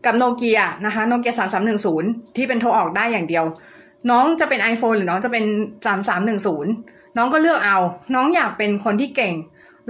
[0.06, 3.44] กับโนเกียนะคะโนเกียสามสามหนึ่งศูนย์ที่เป็นโทรออกได้อย่างเดียว
[4.10, 5.44] น้องจะเป็น iPhone หรือน้องจะเป็น
[5.86, 6.72] สามสามหนึ่งศูนย์
[7.16, 7.78] น้องก็เลือกเอา
[8.14, 9.34] น้องอยากเป็นคนที่เก่ง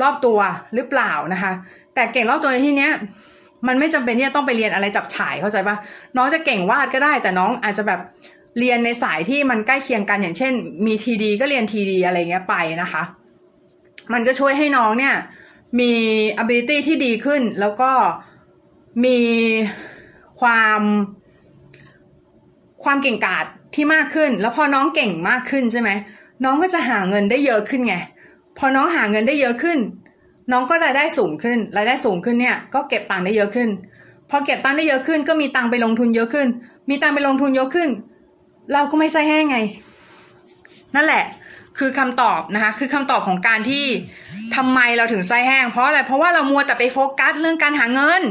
[0.03, 0.39] รอบตัว
[0.75, 1.53] หรือเปล่านะคะ
[1.95, 2.93] แต่เก่งรอบตัวในที่เนี้ย
[3.67, 5.77] มันไม่จำเป็นที่จะต้องไปเรียนอะไรจับฉายเข้าใจปะ
[6.17, 8.01] น้องจะเก่งวาดก็ได้ แต่น้องอาจจะแบบ
[8.59, 10.53] เรียนในสายที่มันใกล้เคียงกันอย่างเช่น
[10.87, 13.03] มีทีดีก็เรียนทีดีอะไรเงี้ยไปนะคะ
[14.13, 15.15] มันก็ช่วยให้น้องเนี่ย
[15.81, 15.93] มี
[16.43, 17.91] ability ที่ดีขึ้น แล้วก็
[19.05, 19.19] มี
[20.41, 20.81] ความ
[22.85, 25.91] ความเก่งกาจที่มากขึ้น แล้วพอน้องเก่งมากขึ้นใช่ไหม
[26.45, 27.95] น้องก็จะหาเงินได้เยอะขึ้นไง
[28.59, 29.79] พอน้องหาเงินได้เยอะขึ้น
[30.53, 33.69] น้องก็รายได้สูงขึ้น รายได้สูงขึ้นเนี่ย ก็เก็บตังค์ได้เยอะขึ้น
[34.31, 36.49] พอเก็บตังค์ได้เยอะขึ้น ก็มีตังค์ไปลงทุนเยอะขึ้น
[36.91, 37.89] มีตังค์ไปลงทุนเยอะขึ้น
[38.73, 39.59] เราก็ไม่ใช่แห้งไง
[40.95, 41.25] นั่นแหละ
[41.79, 43.85] คือคำตอบนะคะ คือคำตอบของการที่
[44.57, 48.23] ทำไมเราถึงไส้แห้ง เพราะอะไร เพราะว่าเรามัวแต่ไปโฟกัสเรื่องการหาเงิน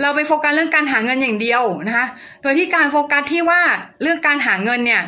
[0.00, 2.06] เราไปโฟกัสเรื่องการหาเงินอย่างเดียวนะคะ
[2.42, 3.60] โดยที่การโฟกัสที่ว่า
[4.02, 5.02] เรื่องการหาเงินเนี่ย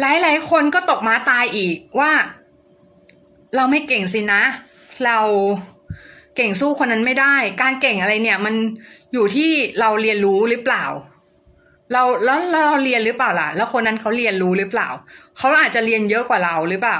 [0.00, 2.12] หลายๆคนก็ตกม้าตายอีกว่า
[3.56, 4.42] เราไม่เก่งสินะ
[5.04, 5.18] เรา
[6.36, 8.54] เก่งสู้คนนั้นไม่ได้ การเก่งอะไรเนี่ย มัน
[9.12, 10.84] อยู่ที่เราเรียนรู้หรือเปล่า
[11.92, 14.88] เราแล้วเราเรียนหรือเปล่าล่ะ แล้วคนนั้นเขาเรียนรู้หรือเปล่า
[15.38, 16.98] เขาอาจจะเรียนเยอะกว่าเราหรือเปล่า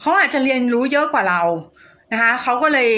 [0.00, 1.42] เขาอาจจะเรียนรู้เยอะกว่าเรา
[2.12, 2.90] นะคะเขาก็เลย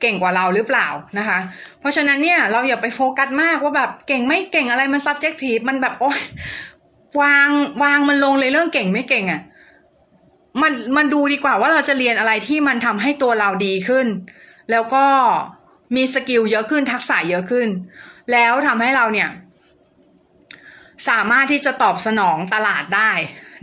[0.00, 1.38] เก่งกว่าเราหรือเปล่านะคะ
[1.80, 6.20] เพราะฉะนั้นเนี่ยเราอย่าไปโฟกัสมากว่าแบบเก่งไม่เก่งอะไรมัน subjective มันแบบโอ๊ย
[7.22, 7.48] วาง
[7.82, 9.42] วางมันลงเลยเรื่องเก่งไม่เก่งอะ่ะ
[10.62, 14.06] มันมันดูดีกว่าว่าเราจะเรียนอะไรที่มันทำให้ตัวเราดีขึ้น
[14.70, 15.04] แล้วก็
[15.96, 17.68] มีสกิลเยอะขึ้นทักษะเยอะขึ้น
[18.32, 19.28] แล้วทำให้เราเนี่ย
[21.08, 23.10] สามารถที่จะตอบสนองตลาดได้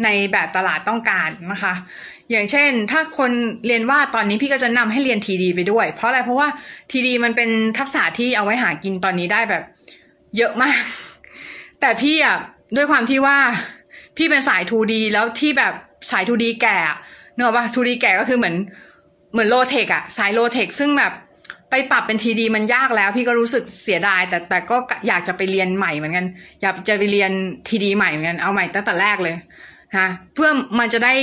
[0.04, 1.74] ในแบบตลาดต้องการนะคะ
[2.32, 3.32] อย่างเช่น ถ้าคน
[3.68, 6.48] เรียนวาดตอนนี้พี่ก็จะนำให้เรียนทีดีไปด้วย เพราะอะไรเพราะว่า
[6.92, 9.64] ทีดีมันเป็นทักษะที่เอาไว้หากินตอนนี้ได้แบบ
[10.38, 10.82] เยอะมาก
[11.80, 12.38] แต่พี่อะ
[12.76, 13.38] ด้วยความที่ว่า
[14.18, 15.74] พี่เป็นสาย 2D แล้วที่แบบ
[16.12, 16.78] สาย 2D แก่
[17.36, 18.56] เนอะปะ 2D แก่ก็คือเหมือน
[19.32, 21.14] เหมือน low-tech อะสาย low-tech ซึ่งแบบ
[21.70, 26.26] ไปปรับเป็น 3D มันยากแล้ว พี่ก็รู้สึกเสียดาย แต่แต่ก็อยากจะไปเรียนใหม่เหมือนกัน
[26.62, 27.32] อยากจะไปเรียน
[27.68, 29.36] 3D ใหม่เหมือนกันเอาใหม่ตั้งแต่แรกเลย
[29.98, 30.50] ฮะเพื่อ
[30.80, 31.14] มันจะได้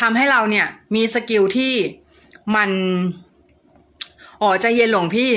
[0.00, 1.72] ทำให้เราเนี่ย มี skill ที่
[2.56, 2.70] มัน
[4.42, 5.30] อ๋อใจเย็นหลงพี่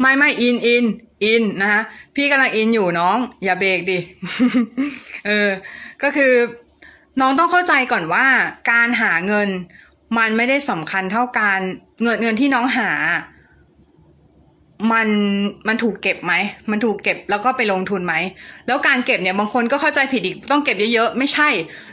[0.00, 0.84] ไม่ไม่อินอิน
[1.24, 1.82] อินนะคะ
[2.14, 3.98] พี่กำลังอินอยู่น้อง อย่าเบรกดิ
[5.26, 5.48] เออ
[6.02, 6.32] ก็คือ
[7.20, 8.26] น้องต้องเข้าใจก่อนว่า
[8.70, 9.48] การหาเงิน
[10.18, 11.60] มันไม่ได้สำคัญเท่าการ
[12.02, 12.90] เงินเงินที่น้องหา
[14.92, 15.08] มัน
[15.68, 16.32] มันถูกเก็บไหม
[16.70, 18.14] มันถูกเก็บแล้วก็ไปลงทุนไหม
[18.66, 21.48] แล้วการเก็บเนี่ยบางคนก็เข้าใจผิดอีกต้องเก็บเยอะๆไม่ใช่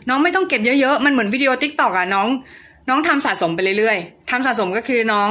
[0.09, 2.27] น้องไม่ต้องเก็บเยอะๆมันเหมือนวิดีโอ TikTok อะน้อง
[2.89, 5.29] น้องทำสะสมไปเรื่อยๆทำสะสมก็คือน้อง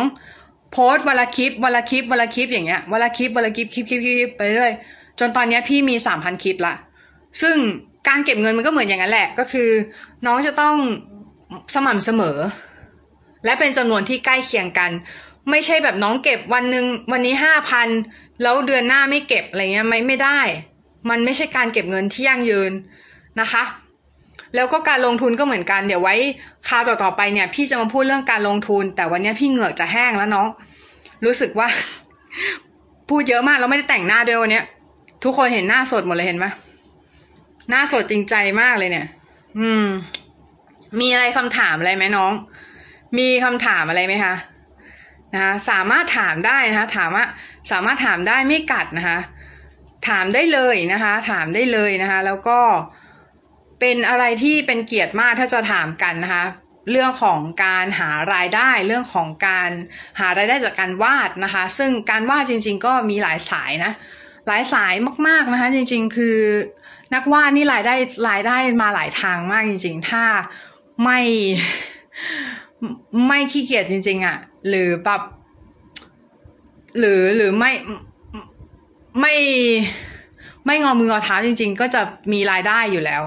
[0.72, 4.72] โพสต์วันละคลิปวันละคลิปวันละคลิปอย่างเงี้ยวันละคลิปวันละคลิปคลิปคลิปคลิปไปเรื่อย
[5.18, 6.74] จนตอนนี้พี่มีสามพันคลิปละ
[7.42, 7.56] ซึ่ง
[8.08, 9.68] การเก็บเงินมันก็เหมือนอย่างนั้นแหละ ก็คือ
[10.26, 10.76] น้องจะต้อง
[11.74, 12.38] สม่ำเสมอ
[13.44, 14.90] และเป็นจำนวนที่ใกล้เคียงกัน
[15.50, 17.88] ไม่ใช่แบบน้องเก็บวันหนึ่งวันนี้ห้าพัน
[18.42, 20.40] แล้วเดือนหน้าไม่เก็บอะไรเงี้ยไม่ไม่ได้
[21.10, 22.72] มันไม่ใช่การเก็บเงินที่ยั่งยืน
[23.40, 23.62] นะคะ
[24.54, 26.14] แล้วก็การลงทุนก็เหมือนกันเดี๋ยวไว้
[26.68, 30.48] คราวต่อๆไปเนี่ย พี่จะมาพูดเรื่องการลงทุน แต่วันนี้พี่เหงือกจะแห้งแล้วน้อง
[31.24, 31.68] รู้สึกว่า
[33.08, 34.62] พูดเยอะมากแล้วไม่ได้แต่งหน้าด้วยวันนี้
[35.24, 36.46] ทุกคนเห็นหน้าสดหมดเลยเห็นไหม
[37.70, 39.06] หน้าสดจริงใจมากเลยเนี่ย
[39.58, 39.86] อืม
[41.00, 42.32] มีอะไรคำถามอะไรไหมน้อง
[43.18, 44.34] มีคำถามอะไรไหมคะ
[45.34, 47.24] นะคะสามารถถามได้นะคะถามว่า
[47.70, 49.18] สามารถถามได้ไม่กัดนะคะ
[50.08, 52.58] ถามได้เลยนะคะ ถามได้เลยนะคะ แล้วก็
[53.84, 56.44] เป็นอะไรที่เป็นเกียรติมากถ้าจะถามกันนะคะ
[56.90, 59.70] เรื่องของการหารายได้เรื่องของการ
[60.20, 63.92] หารายได้จากการวาดนะคะ ซึ่งการวาดจริง ๆ ก็มีหลายสายนะ
[64.48, 64.94] หลายสาย
[65.26, 66.38] มาก ๆนะคะ จริง ๆ คือ
[67.14, 67.94] นักวาดนี่รายได้
[68.28, 70.24] รายได้มาหลายทางมากจริง ๆ ถ้า
[71.04, 71.20] ไม่
[73.26, 74.36] ไม่ขี้เกียจจริง ๆอะ่ะ
[74.68, 75.22] หรือแบบ
[76.98, 77.72] หรือหรือไม่
[79.20, 79.34] ไม่
[80.66, 83.22] ไม่งอมืองอเท้าจริง ๆ ก็จะมีรายได้อยู่แล้ว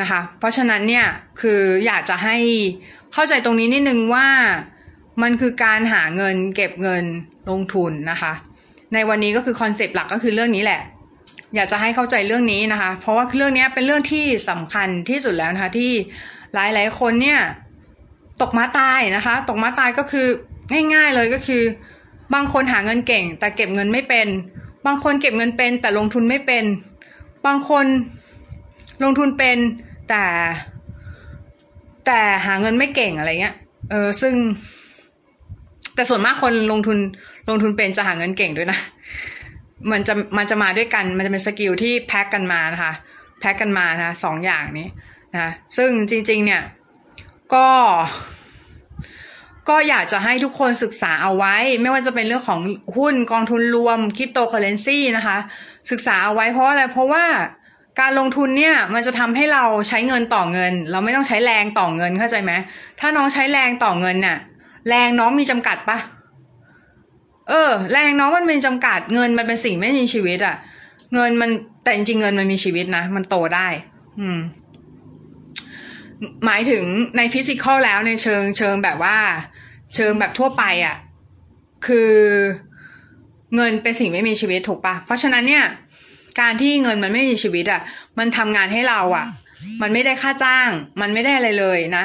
[0.00, 1.06] นะคะ เพราะฉะนั้นเนี่ย
[1.40, 2.36] คืออยากจะให้
[3.12, 4.28] เข้าใจตรงนี้นิดนึงว่า
[5.22, 7.04] มันคือการหาเงินเก็บเงิน
[7.50, 8.32] ลงทุนนะคะ
[8.94, 10.80] ในวันนี้ก็คือคอนเซปต์หลักก็คือเรื่องนี้แหละ
[11.54, 15.92] อยากจะให้เข้าใจเรื่องนี้นะคะ เพราะว่าเรื่องนี้เป็นเรื่องที่สำคัญที่สุดแล้วนะคะที่
[16.54, 17.40] หลายๆคนเนี่ย
[18.42, 20.26] ตกมาตายนะคะ ตกมาตายก็คือ
[20.94, 21.62] ง่าย ๆเลยก็คือ
[22.34, 24.26] บางคนหาเงินเก่ง แต่เก็บเงินไม่เป็น
[24.86, 26.64] บางคนเก็บเงินเป็นแต่ลงทุนไม่เป็น
[27.46, 27.86] บางคน
[29.04, 29.58] ลงทุนเป็น
[30.08, 30.24] แต่
[32.06, 33.54] แต่หาเงินไม่เก่งอะไรเงี้ย
[33.90, 34.34] เออ ซึ่ง
[35.94, 36.98] แต่ส่วนมากคนลงทุน
[37.48, 38.78] ลงทุนเป็นจะหาเงินเก่งด้วยนะ
[39.90, 42.92] มันจะมันจะมาด้วยกัน มันจะเป็นสกิลที่แพ็กกันมานะคะ
[43.40, 44.88] แพ็กกันมานะสองอย่างนี้
[45.34, 46.62] นะซึ่งจริง ๆ เนี่ย
[47.54, 47.68] ก็
[49.68, 52.60] ก็อยากจะให้ทุกคนศึกษาเอาไว้ ไม่ว่าจะเป็นเรื่องของ
[52.96, 55.38] หุ้นกองทุนรวมคริปโตเคอเรนซีนะคะ
[55.90, 57.24] ศึกษาเอาไว้เพราะอะไรเพราะว่า
[58.00, 62.52] การลงทุนเนี่ยมันจะทำให้เราใช้เงินต่อเงิน เราไม่ต้องใช้แรงต่อเงินเข้าใจไหม
[63.00, 64.38] ถ้าน้องใช้แรงต่อเงินเนี่ย
[64.88, 65.98] แรงน้องมีจำกัดปะ
[67.48, 70.56] เออ แรงน้องมันเป็นจำกัดเงินมันเป็นสิ่งไม่มีชีวิตอะ่ะ
[71.14, 71.50] เงินมัน
[71.82, 73.68] แต่จริงเงินมันมีชีวิตนะ มันโตได้
[74.20, 74.40] อืม
[76.46, 76.84] หมายถึง
[77.16, 79.16] ใน physical แล้วในเชิงเชิงแบบว่า
[79.94, 80.96] เชิงแบบทั่วไปอะ่ะ
[81.86, 82.12] คือ
[83.54, 85.64] เงินเป็นสิ่งไม่มีชีวิตถูกปะเพราะฉะนั้นเนี่ย
[86.40, 87.80] การที่เงินมันไม่มีชีวิตอะ่ะ
[88.18, 89.26] มันทำงานให้เราอะ่ะ
[89.82, 92.04] มันไม่ได้ค่าจ้าง มันไม่ได้อะไรเลยนะ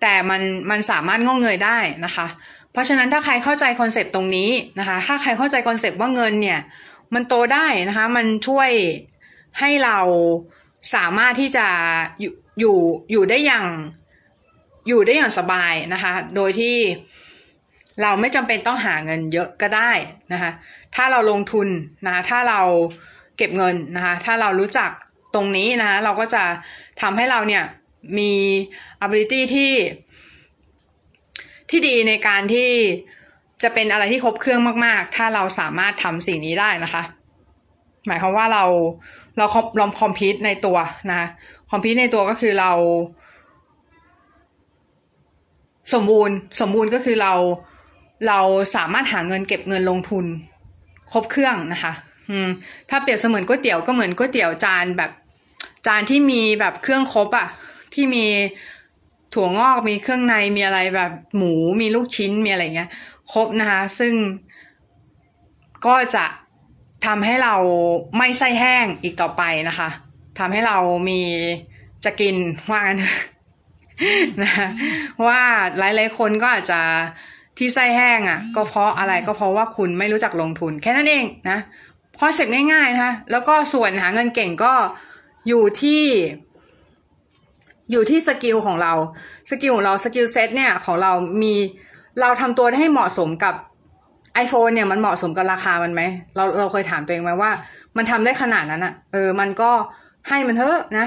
[0.00, 2.26] แต่มันมันสามารถงอกเงยได้นะคะ
[2.72, 6.60] เพราะฉะนั้นถ้าใครเข้าใจคอนเซปต์ตรงนี้นะคะ ถ้าใครเข้าใจคอนเซปต์ว่าเงินเนี่ย
[7.14, 8.70] มันโตได้นะคะ มันช่วย
[9.58, 9.98] ให้เรา
[10.94, 11.66] สามารถที่จะ
[12.20, 12.78] อยู่อยู่
[13.12, 13.66] อยู่ได้อย่าง
[14.88, 16.76] อยู่ได้อย่างสบายนะคะ โดยที่
[18.02, 19.92] เราไม่จำเป็นต้องหาเงินเยอะก็ได้
[20.32, 20.50] นะคะ
[20.94, 21.68] ถ้าเราลงทุน
[22.04, 22.60] นะะถ้าเรา
[23.38, 24.90] เก็บเงินนะคะถ้าเรารู้จัก
[25.34, 26.44] ตรงนี้นะคะเราก็จะ
[27.00, 27.64] ทำให้เราเนี่ย
[28.18, 28.32] มี
[29.04, 29.72] ability ที่
[31.70, 32.70] ที่ดีในการที่
[33.62, 37.02] จะเป็นอะไรที่ครบเครื่องมากๆ ถ้าเราสามารถทำสิ่งนี้ได้นะคะ
[38.06, 38.64] หมายความว่าเรา
[39.38, 39.46] เรา
[39.80, 40.78] ลองคอมพิวต์ในตัว
[41.10, 41.28] นะ
[41.70, 42.72] คอมพิวต์ในตัวก็คือเรา
[45.94, 47.32] สมบูรณ์สมบูรณ์ก็คือเรา
[48.28, 48.40] เรา
[48.76, 50.24] สามารถหาเงินเก็บเงินลงทุน
[51.12, 51.92] ครบเครื่องนะคะ
[52.30, 52.48] อืม
[52.90, 55.10] ถ้าเปรียบเสมือนก๋วยเตี๋ยวก็เหมือนก๋วยเตี๋ยวจานแบบ
[55.86, 57.48] จานที่มีแบบเครื่องครบอะ
[57.94, 58.26] ที่มี
[59.34, 62.90] ถั่วงอกมีเครื่องในมีอะไรแบบหมูมีลูกชิ้นมีอะไรเงี้ย
[63.32, 64.14] ครบนะคะ ซึ่ง
[65.86, 66.24] ก็จะ
[67.06, 67.54] ทำให้เรา
[68.18, 69.88] ไม่ไส้แห้งอีกต่อไปนะคะ
[70.38, 71.20] ทำให้เรามี
[72.04, 72.36] จะกิน
[72.70, 72.98] ว่างั้น
[74.42, 74.52] นะ
[75.26, 75.42] ว่า
[75.78, 76.80] หลายๆคนก็อาจจะ
[77.58, 81.58] ที่ไส้แห้งอะ่ะ ก็เพราะอะไรก็เพราะว่าคุณไม่รู้จักลงทุน แค่นั้นเองนะ
[82.20, 84.72] คอนเซ็ปต์ง่ายๆนะคะแล้วก็ส่วนหาเงินเก่งก็
[85.48, 86.02] อยู่ที่
[87.90, 88.92] อยู่ที่ skill ของเรา
[89.50, 91.54] skill ของเรา skill set เนี่ยของเรามี
[92.20, 93.54] เราทำตัวให้เหมาะสมกับ
[94.44, 96.02] iPhone เนี่ยมันเหมาะสมกับราคามันไหม
[96.36, 97.50] เราเราเคยถามตัวเองไหมว่า
[97.96, 99.70] มันทำได้ขนาดนั้นอะเออมันก็
[100.28, 101.06] ให้มันเถอะนะ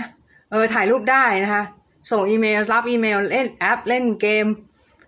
[0.52, 1.64] เออถ่ายรูปได้นะคะ
[2.12, 4.46] ส่งอีเมลรับอีเมลเล่นแอป เล่นเกม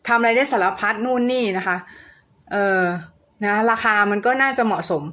[0.08, 1.78] ทำอะไรได้สารพัดนู่นนี่นะคะ
[2.52, 2.82] เออ
[3.46, 5.04] นะราคามันก็น่าจะเหมาะสม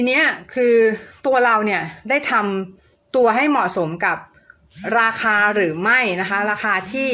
[0.00, 0.74] ทีเนี้ยคือ
[1.26, 4.18] ตัวเราเนี่ยได้ทำตัวให้เหมาะสมกับ
[5.00, 7.10] ราคาหรือไม่นะคะ ราคาที่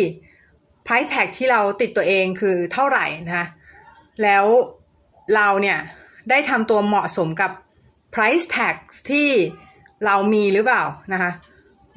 [0.87, 3.47] price tag ที่เราติดตัวเองคือเท่าไหร่นะคะ
[4.23, 4.45] แล้ว
[5.35, 5.79] เราเนี่ย
[6.31, 7.51] ได้ทำตัวเหมาะสมกับ
[8.15, 8.77] price tag
[9.11, 9.29] ที่
[10.07, 11.33] เรามีหรือเปล่านะคะ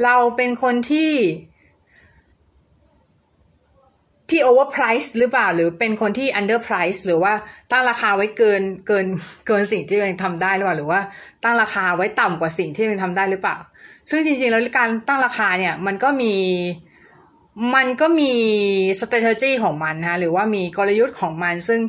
[0.04, 1.12] เราเป็นคนที่
[4.38, 7.34] ที่ overprice หรือเปล่า หรือเป็นคนที่ underprice หรือว่า
[7.72, 9.06] ตั้งราคาไว้เกินเกิน
[9.48, 11.02] เกินสิ่งที่ตัวเองทำได้หรือเปล่า หรือว่า
[11.44, 13.58] ตั้งราคาไว้ต่ำกว่าสิ่งที่ตัวเองทำได้หรือเปล่า
[14.10, 16.34] ซึ่งจริงๆแล้วการตั้งราคาเนี่ยมันก็มี
[17.76, 18.34] มันก็มี
[19.00, 21.80] strategy ของมันนะหรือว่ามีกลยุทธ์ของมัน ซึ่ง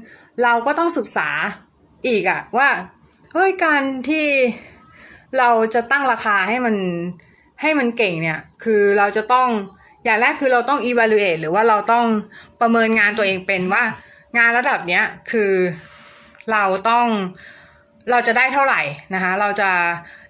[0.43, 1.29] เราก็ต้องศึกษา
[2.07, 2.69] อีกอะว่า
[3.33, 4.27] เฮ้ยการที่
[5.39, 6.77] เราจะตั้งราคาให้มัน
[7.63, 9.49] ให้มันเก่งเนี่ย คือเราจะต้อง
[10.05, 12.07] อย่างแรกคือเราต้อง evaluate หรือว่าเราต้อง
[12.61, 13.83] ประเมินงานตัวเองเป็นว่า
[14.39, 15.53] งานระดับเนี้ยคือ
[16.53, 17.07] เราต้อง
[18.11, 18.81] เราจะได้เท่าไหร่
[19.15, 19.71] นะคะ เราจะ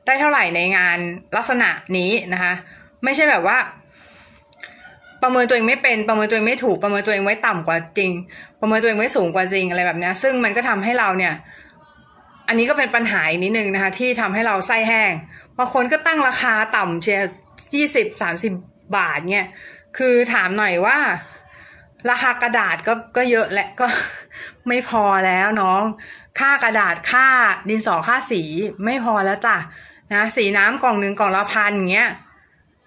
[0.06, 0.98] ได้เท่าไหร่ในงาน
[1.36, 2.52] ลักษณะนี้นะคะ
[3.04, 3.58] ไม่ใช่แบบว่า
[5.22, 8.10] ประเมินตัวเองไม่เป็น ประเมินตัวเองไม่ถูก ประเมินตัวเองไว้ต่ำกว่าจริง
[8.60, 11.34] ประเมินตัวเองไว้สูงกว่าจริงอะไรแบบนี้ซึ่งมันก็ทำให้เราเนี่ย
[12.48, 15.12] อันนี้ก็เป็นปัญหาอีกนิดนึงนะคะ ที่ทำให้เราไส้แห้ง
[15.58, 17.28] บางคนก็ตั้งราคาต่ำเชียร์
[17.74, 18.52] ยี่สิบสามสิบ
[18.96, 19.46] บาทเนี่ย
[19.98, 20.98] คือถามหน่อยว่า
[22.10, 23.86] ราคากระดาษก็ก็เยอะและก็
[24.68, 25.82] ไม่พอแล้วน้อง
[26.40, 27.26] ค่ากระดาษค่า
[27.68, 28.42] ดินสอค่าสี
[28.84, 29.56] ไม่พอแล้วจ้ะ
[30.12, 32.10] นะสีน้ำกล่องหนึ่งกล่องละพันอย่างเงี้ย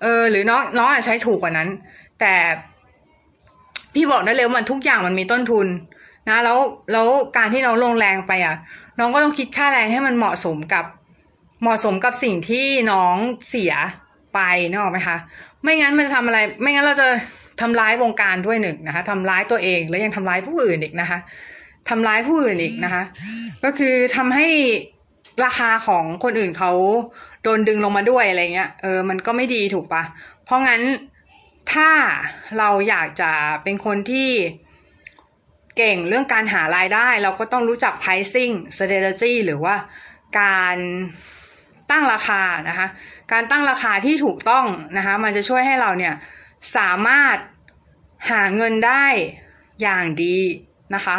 [0.01, 1.69] เออหรือน้องน้องอาจใช้ถูกกว่านั้น
[2.19, 2.33] แต่
[3.93, 5.67] พี่บอกได้เลยว่าทุกอย่างมันมีต้นทุน
[6.29, 6.57] นะแล้ว
[6.91, 8.55] แล้วการที่น้องลงแรงไปอะ
[8.99, 10.85] น้องก็ต้องคิดค่าแรงให้มันเหมาะสมกับ
[11.61, 13.15] เหมาะสมกับสิ่งที่น้อง
[13.49, 13.73] เสีย
[14.33, 14.39] ไป
[14.69, 15.17] นึกออกไหมคะ
[15.63, 17.07] ไม่งั้นมันจะทำอะไร ไม่งั้นเราจะ
[17.61, 21.19] ทำร้ายวงการด้วยหนึ่งนะคะทำร้ายตัวเองแล้วยังทำร้ายผู้อื่นอีกนะคะ
[21.89, 23.03] ทำร้ายผู้อื่นอีกนะคะ
[23.63, 24.47] ก็คือทำให้
[25.45, 26.71] ราคาของคนอื่นเขา
[27.43, 30.03] โดนดึงลงมาด้วยอะไรเงี้ยเออมันก็ไม่ดีถูกปะ
[30.45, 30.81] เพราะงั้น
[31.73, 31.89] ถ้า
[32.59, 33.31] เราอยากจะ
[33.63, 34.29] เป็นคนที่
[35.77, 39.75] เก่งเรื่องการหารายได้ เราก็ต้องรู้จัก pricing strategy หรือว่า
[40.39, 40.77] การ
[41.91, 42.87] ตั้งราคานะคะ
[43.31, 44.65] การตั้งราคาที่ถูกต้อง
[44.97, 46.13] นะคะมันจะช่วยให้เราเนี่ย
[46.77, 47.37] สามารถ
[48.29, 49.05] หาเงินได้
[49.81, 50.37] อย่างดี
[50.95, 51.17] นะคะ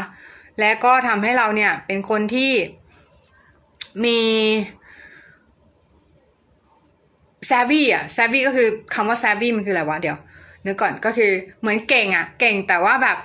[0.60, 2.52] และก็ทำให้เราเนี่ยเป็นคนที่
[4.04, 4.20] มี
[7.50, 10.18] savvy อะ savvy ก็คือคำว่า savvy มันคืออะไรวะเดี๋ยว
[10.66, 13.18] นึกก่อนก็คือเหมือนเก่งอะ เก่งแต่ว่าแบบ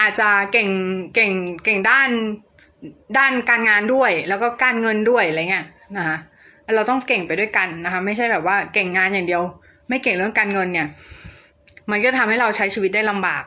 [0.00, 0.70] อาจจะเก่ง
[1.14, 1.32] เก่ง
[1.64, 2.10] เก่งด้าน
[3.18, 6.18] ด้านการงานด้วย แล้วก็การเงินด้วยอะไรเงี้ยนะคะ
[6.74, 9.42] เราต้องเก่งไปด้วยกันนะคะ ไม่ใช่แบบว่าเก่งงานอย่างเดียว
[9.88, 10.86] ไม่เก่งเรื่องการเงินเนี่ย
[11.90, 13.44] มันก็ทำให้เราใช้ชีวิตได้ลำบาก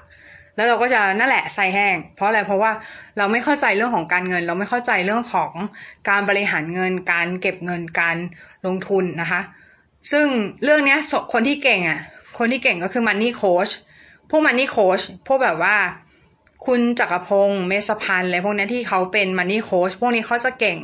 [0.56, 2.72] แล้วเราก็จะนั่นแหละใส่แห้ง เพราะอะไรเพราะว่า
[3.18, 5.52] เราไม่เข้าใจเรื่องของการเงิน เราไม่เข้าใจเรื่องของ
[6.10, 8.18] การบริหารเงิน การเก็บเงินการ
[8.66, 9.42] ลงทุนนะคะ
[10.12, 10.28] ซึ่ง
[10.64, 10.98] เรื่องนี้
[11.34, 12.00] คนที่เก่งอะ
[12.38, 13.70] คนที่เก่งก็คือมันนี่โค้ช
[14.30, 15.76] พวกมันนี่โค้ชพวกแบบว่า
[16.66, 20.80] คุณจักรพงศ์เมษพันธ์อะไรพวกนี้ที่เขาเป็นมันนี่โค้ชพวกนี้เขาจะเก่ง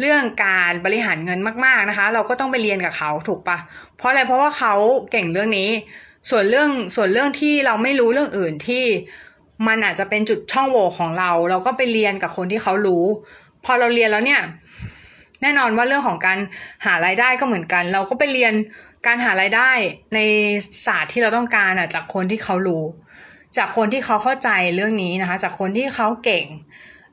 [0.00, 3.58] เรื่องการบริหารเงินมากๆนะคะ เราก็ต้องไปเรียนกับเขาถูกปะ
[3.96, 4.74] เพราะอะไรเพราะว่าเขา
[5.10, 5.70] เก่งเรื่องนี้
[6.30, 8.84] ส่วนเรื่องส่วนเรื่องที่เราไม่รู้เรื่องอื่นที่
[9.66, 13.04] มันอาจจะเป็นจุดช่องโหว่ของเรา เราก็ไปเรียนกับคนที่เขารู้
[13.64, 14.42] พอเราเรียนแล้วเนี่ย
[15.42, 16.38] แน่นอนว่าเรื่องของการ
[16.84, 18.54] หารายได้ก็เหมือนกัน เราก็ไปเรียน
[19.06, 19.70] การหารายได้
[20.14, 20.18] ใน
[20.86, 22.84] ศาสตร์ที่เราต้องการอะจากคนที่เขารู้
[23.58, 26.44] จากคนที่เขาเข้าใจเรื่องนี้นะคะ จากคนที่เขาเก่ง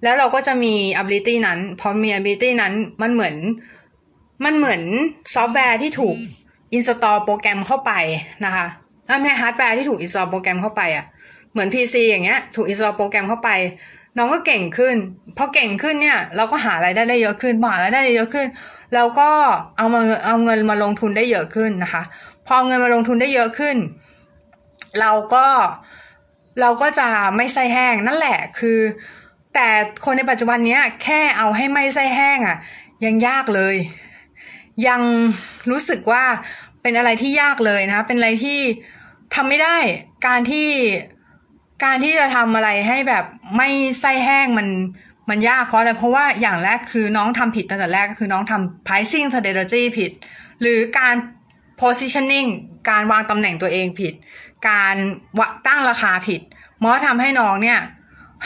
[0.03, 3.36] แล้วเราก็จะมี ability นั้น พอมี ability นั้นมันเหมือน
[4.45, 4.82] มันเหมือน
[5.34, 6.17] ซอฟต์แวร์ที่ถูก
[6.75, 7.91] install โปรแกรมเข้าไป
[8.45, 8.65] นะคะ
[9.21, 11.06] ไม่ใช่ฮาร์ดแวร์ที่ถูก install โปรแกรมเข้าไปอะ่ะ
[11.51, 13.49] เหมือน PC อย่างเงี้ย ถูก install โปรแกรมเข้าไป
[14.17, 14.95] น้องก็เก่งขึ้น
[15.38, 18.47] พอเก่งขึ้นเนี่ย เราก็หารายได้ได้เยอะขึ้นหารายได้ได้เยอะขึ้น
[18.93, 19.29] แล้วก็
[19.77, 22.03] เอามาเอาเงินมาลงทุนได้เยอะขึ้นนะคะ
[22.47, 23.75] พอเงินมาลงทุนได้เยอะขึ้น
[24.99, 25.45] เราก็
[26.59, 28.79] เราก็จะไม่ไส้แห้งนั่นแหละคือ
[29.53, 29.67] แต่
[30.05, 32.57] คนในปัจจุบันเนี้ยแค่เอาให้ไม่ไส้แห้งอะ่ะ
[33.05, 33.75] ยังยากเลย
[34.87, 35.01] ยัง
[35.71, 36.23] รู้สึกว่า
[36.81, 38.59] เป็นอะไรที่ยากเลยนะเป็นอะไรที่
[39.35, 39.77] ทำไม่ได้
[40.27, 40.69] การที่
[41.85, 43.25] การที่จะทำอะไรให้แบบ
[43.57, 43.69] ไม่
[44.01, 44.67] ไส้แห้งมัน
[45.29, 50.11] มันยากเพราะอะไรเพราะว่าอย่างแรกคือน้องทำผิดตั้งแต่แรกก็คือน้องทำ pricing strategy ผิด
[50.61, 51.15] หรือการ
[51.81, 52.49] positioning
[52.89, 54.13] การวางตำแหน่งตัวเองผิด
[54.67, 54.95] การ
[55.39, 56.41] วตั้งราคาผิด
[56.82, 57.80] มันก็ทำให้น้องเนี่ย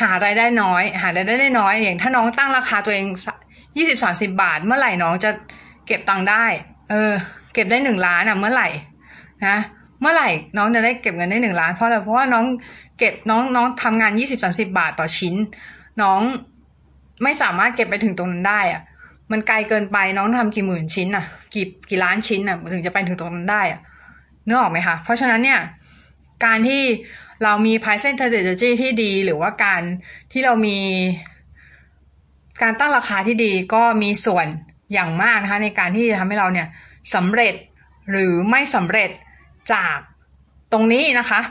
[0.02, 3.06] หารายได้น้อย หารายได้ได้น้อย อย่างถ้าน้องตั้งราคาตัวเอง
[3.78, 5.32] ยี่สิบสามสิบาท เมื่อไหร่น้องจะ
[5.88, 6.46] เก็บตังค์ได้
[6.90, 7.12] เออ
[7.54, 8.68] เก็บได้หนึ่งล้านอะ เมื่อไหร่
[9.46, 9.58] นะ
[10.02, 12.46] เมื่อไหร่น้องจะได้เก็บเงินได้หนึ่งล้านเพราะอะไรเพราะว่าน้อง
[12.98, 15.36] เก็บน้องน้องทำงานยี่สิบสามสิบาทต่อชิ้น
[16.02, 16.22] น้อง
[17.24, 18.82] ไม่สามารถเก็บไปถึงตรงนั้นได้อะ
[19.32, 23.80] มันไกลเกินไปน้องทำกี่หมื่นชิ้นอะ กี่กี่ล้านชิ้นอะถึงจะไปถึงตรงนั้นได้อะ
[24.48, 25.60] นึกออกไหมคะเพราะฉะนั้นเนี่ย
[26.46, 26.84] การที่
[27.44, 29.82] เรามี price strategy ที่ดี หรือว่าการ
[30.32, 30.80] ที่เรามี
[32.62, 34.48] การตั้งราคาที่ดีก็มีส่วน
[34.94, 36.68] อย่างมากนะคะในการที่จะทำให้เราเนี่ย
[37.16, 37.54] สำเร็จ
[38.12, 39.10] หรือไม่สำเร็จ
[39.74, 39.98] จาก
[40.72, 41.42] ตรงนี้นะคะ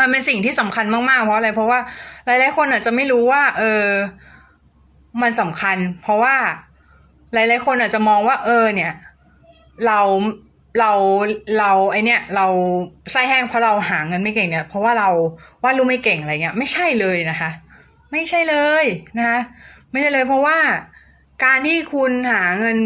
[0.00, 1.80] มันเป็นสิ่งที่สำคัญมากๆ เพราะอะไรเพราะว่า
[2.26, 3.86] หลายๆคนอาจจะไม่รู้ว่า เออ
[5.22, 6.36] มันสำคัญ เพราะว่า
[7.34, 8.92] หลายๆคนอาจจะมองว่า เออ เนี่ย
[9.86, 10.00] เรา
[10.78, 10.90] เรา
[11.58, 12.46] เราไอเนี้ยเรา
[13.12, 15.10] ไส้แห้งเพราะเราหาเงินไม่เก่งเนี่ยเพราะว่าเรา
[15.62, 17.50] วาดรูปไม่เก่งอะไรเงี้ย ไม่ใช่เลยนะคะ
[18.12, 18.84] ไม่ใช่เลย
[19.18, 19.40] นะคะ
[19.90, 20.58] ไม่ใช่เลยเพราะว่า
[21.44, 22.76] การที่คุณหาเงิน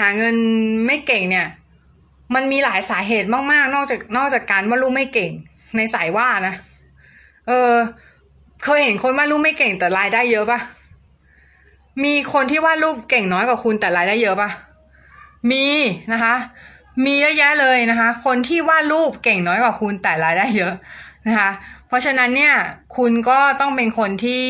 [0.00, 0.36] หาเงิน
[0.86, 1.46] ไม่เก่งเนี่ย
[2.34, 5.30] มันมีหลายสาเหตุมากๆ นอกจากนอกจากการวาดรูปไม่เก่ง
[5.76, 6.54] ในสายว่านะ
[7.48, 7.72] เออ
[8.64, 10.60] เคยเห็นคนวาดรูปไม่เก่งแต่รายได้เยอะปะ
[12.04, 14.50] มีคนที่วาดรูปเก่งน้อยกว่าคุณแต่รายได้เยอะปะ
[15.50, 15.64] มี
[16.12, 16.34] นะคะ
[17.04, 20.74] มีเยอะแยะเลยนะคะ คนที่วาดรูปเก่งน้อยกว่าคุณแต่รายได้เยอะ
[21.28, 21.50] นะคะ
[21.86, 22.54] เพราะฉะนั้นเนี่ย
[22.96, 24.44] คุณก็ต้องเป็นคนที่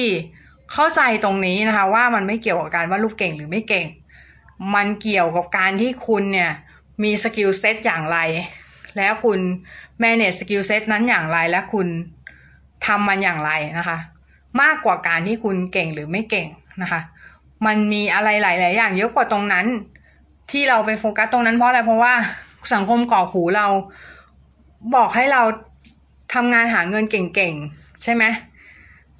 [0.73, 3.87] เข้าใจตรงนี้นะคะ ว่ามันไม่เกี่ยวกับการวาดรูปเก่งหรือไม่เก่ง
[4.75, 6.51] มันเกี่ยวกับการที่คุณเนี่ย
[7.03, 8.19] มี skill set อย่างไร
[8.97, 9.39] แล้วคุณ
[10.03, 11.87] manage skill set นั้นอย่างไรและคุณ
[12.87, 13.99] ทำมันอย่างไรนะคะ
[14.63, 16.49] มากกว่าการที่คุณเก่งหรือไม่เก่ง
[16.83, 17.01] นะคะ
[17.67, 19.67] มันมีอะไรหลาย ๆ อย่างเยอะกว่าตรงนั้น
[20.51, 22.15] ที่เราไปโฟกัสตรงนั้นเพราะอะไร เพราะว่า
[22.75, 23.67] สังคมก่อหูเรา
[24.95, 25.43] บอกให้เรา
[26.35, 28.25] ทำงานหาเงินเก่งๆ ใช่ไหม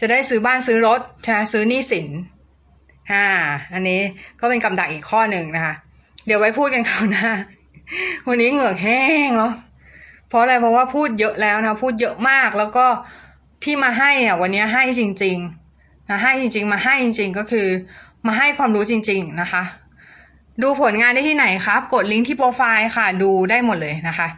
[0.01, 2.09] จะได้ซื้อบ้านซื้อรถใช่ซื้อหนี้สิน
[3.13, 3.27] อ่า
[3.73, 4.01] อันนี้
[4.41, 5.75] ก็เป็นกำดักอีกข้อหนึ่งนะคะ
[6.27, 7.29] เดี๋ยวไว้พูดกันคราวหน้า
[8.29, 9.53] วันนี้เหงือกแห้งแล้ว
[10.29, 12.87] เพราะอะไรเพราะว่าพูดเยอะแล้วนะพูดเยอะมากแล้วก็
[13.65, 17.67] ที่มาให้อะวันนี้ให้จริงๆนะให้จริง ๆ มาให้จริง ๆ ก็คือ
[18.27, 19.63] มาให้ความรู้จริง ๆ นะคะ
[20.63, 24.29] ดูผลงานได้ที่ไหนครับ กดลิงก์ที่โปรไฟล์ค่ะ ดูได้หมดเลยนะคะ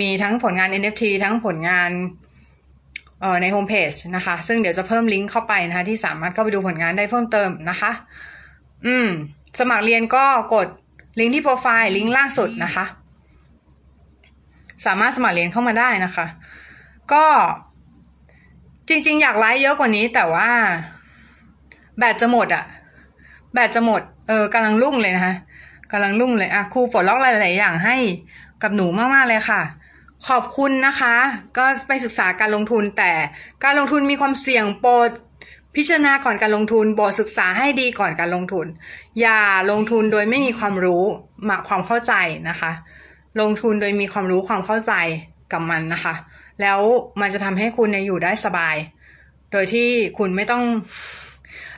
[0.00, 1.90] มีทั้งผลงาน NFT ทั้งผลงาน
[3.20, 7.92] เอ่อในโฮมเพจนะคะ ซึ่งเดี๋ยวจะเพิ่มลิงก์เข้าไปนะคะ ที่สามารถเข้าไปดูผลงานได้เพิ่มเติมนะคะ
[8.86, 9.08] อืม
[9.58, 10.66] สมัครเรียนก็กด
[11.20, 12.84] ลิงก์ที่โปรไฟล์ลิงก์ล่างสุดนะคะ
[14.86, 16.26] สามารถสมัครเรียนเข้ามาได้นะคะ
[17.12, 17.24] ก็
[18.88, 20.48] จริง ๆ อยากไลฟ์เยอะกว่านี้ แต่ว่า
[21.98, 22.64] แบตจะหมดอะ
[23.52, 25.34] แบตจะหมด เออกำลังรุ่งเลยนะคะ
[25.92, 27.96] กำลังรุ่งเลยอะครูปลดล็อกหลาย ๆ อย่างให้
[28.62, 29.62] กับหนูมาก ๆ เลยค่ะ
[30.28, 31.14] ขอบคุณนะคะ
[31.56, 33.12] ก็ไปศึกษาการลงทุนแต่
[33.64, 35.10] การลงทุนมีความเสี่ยงโปรด
[35.76, 38.66] พิจารณาก่อนการลงทุนโปรดศึกษาให้ดีก่อนการลงทุน
[39.20, 41.02] อย่าลงทุนโดยไม่มีความรู้
[41.48, 42.14] มาความเข้าใจ
[42.48, 42.72] นะคะ
[43.40, 44.92] ลงทุนโดยมีความรู้ความเข้าใจ
[45.52, 46.14] กับมันนะคะ
[46.60, 46.80] แล้ว
[47.20, 48.76] มันจะทำให้คุณเนี่ยอยู่ได้สบาย
[49.52, 50.64] โดยที่คุณไม่ต้อง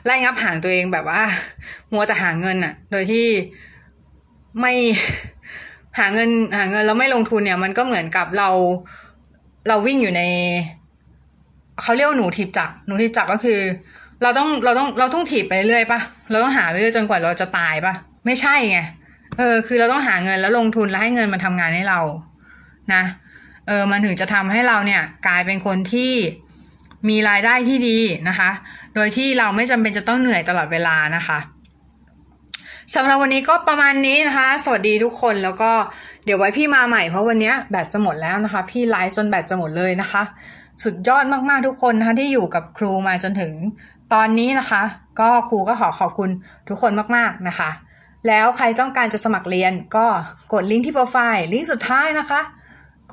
[0.05, 1.21] ไล่งับหางตัวเองแบบว่า
[1.93, 3.27] มัวแต่หาเงินอะโดยที่
[4.59, 4.73] ไม่
[5.99, 8.49] หาเงินหาเงินแล้วไม่ลงทุนเนี่ย มันก็เหมือนกับเรา
[9.67, 10.21] เราวิ่งอยู่ใน
[11.81, 13.59] เขาเรียกว่าหนูถีบจักหนูถีบจักก็คือ
[14.21, 17.93] เราต้องเราต้องเราต้องถีบไปเรื่อยปะเราต้องหาไปเรื่อยจนกว่าเราจะตายปะ
[18.25, 18.79] ไม่ใช่ไง
[19.37, 21.99] เออ คือเราต้องหาเงินแล้วลงทุนแล้วให้เงินมันทำงานให้เรา
[22.93, 23.03] นะ
[23.67, 26.11] เออ มันถึงจะทำให้เราเนี่ย กลายเป็นคนที่
[27.09, 27.97] มีรายได้ที่ดี
[28.29, 28.49] นะคะ
[28.95, 31.39] โดยที่เราไม่จำเป็นจะต้องเหนื่อยตลอดเวลานะคะ
[32.93, 35.71] สำหรับวันนี้ก็ประมาณนี้นะคะ สวัสดีทุกคนแล้วก็
[36.25, 40.23] เดี๋ยวไว้พี่มาใหม่เพราะวันนี้แบตจะหมดแล้วนะคะ พี่ไลฟ์จนแบตจะหมดเลยนะคะ
[40.83, 43.53] สุดยอดมากๆทุกคนนะคะที่อยู่กับครูมาจนถึง
[44.13, 44.81] ตอนนี้นะคะ
[45.19, 46.29] ก็ครูก็ขอขอบคุณ
[46.69, 47.69] ทุกคนมากๆนะคะ
[48.27, 50.05] แล้วใครต้องการจะสมัครเรียนก็
[50.53, 52.41] กดลิงก์ที่โปรไฟล์ลิงก์สุดท้ายนะคะ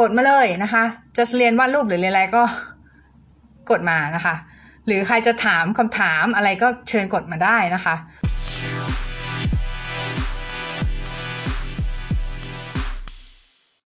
[0.01, 0.85] กดมาเลยนะคะ
[1.17, 2.43] จะเรียนวาดรูปหรือเรียนอะไรก็
[3.71, 4.35] กดมานะคะ
[4.87, 7.95] หรือใครจะถามคำถามอะไรก็เชิญกดมาได้นะคะ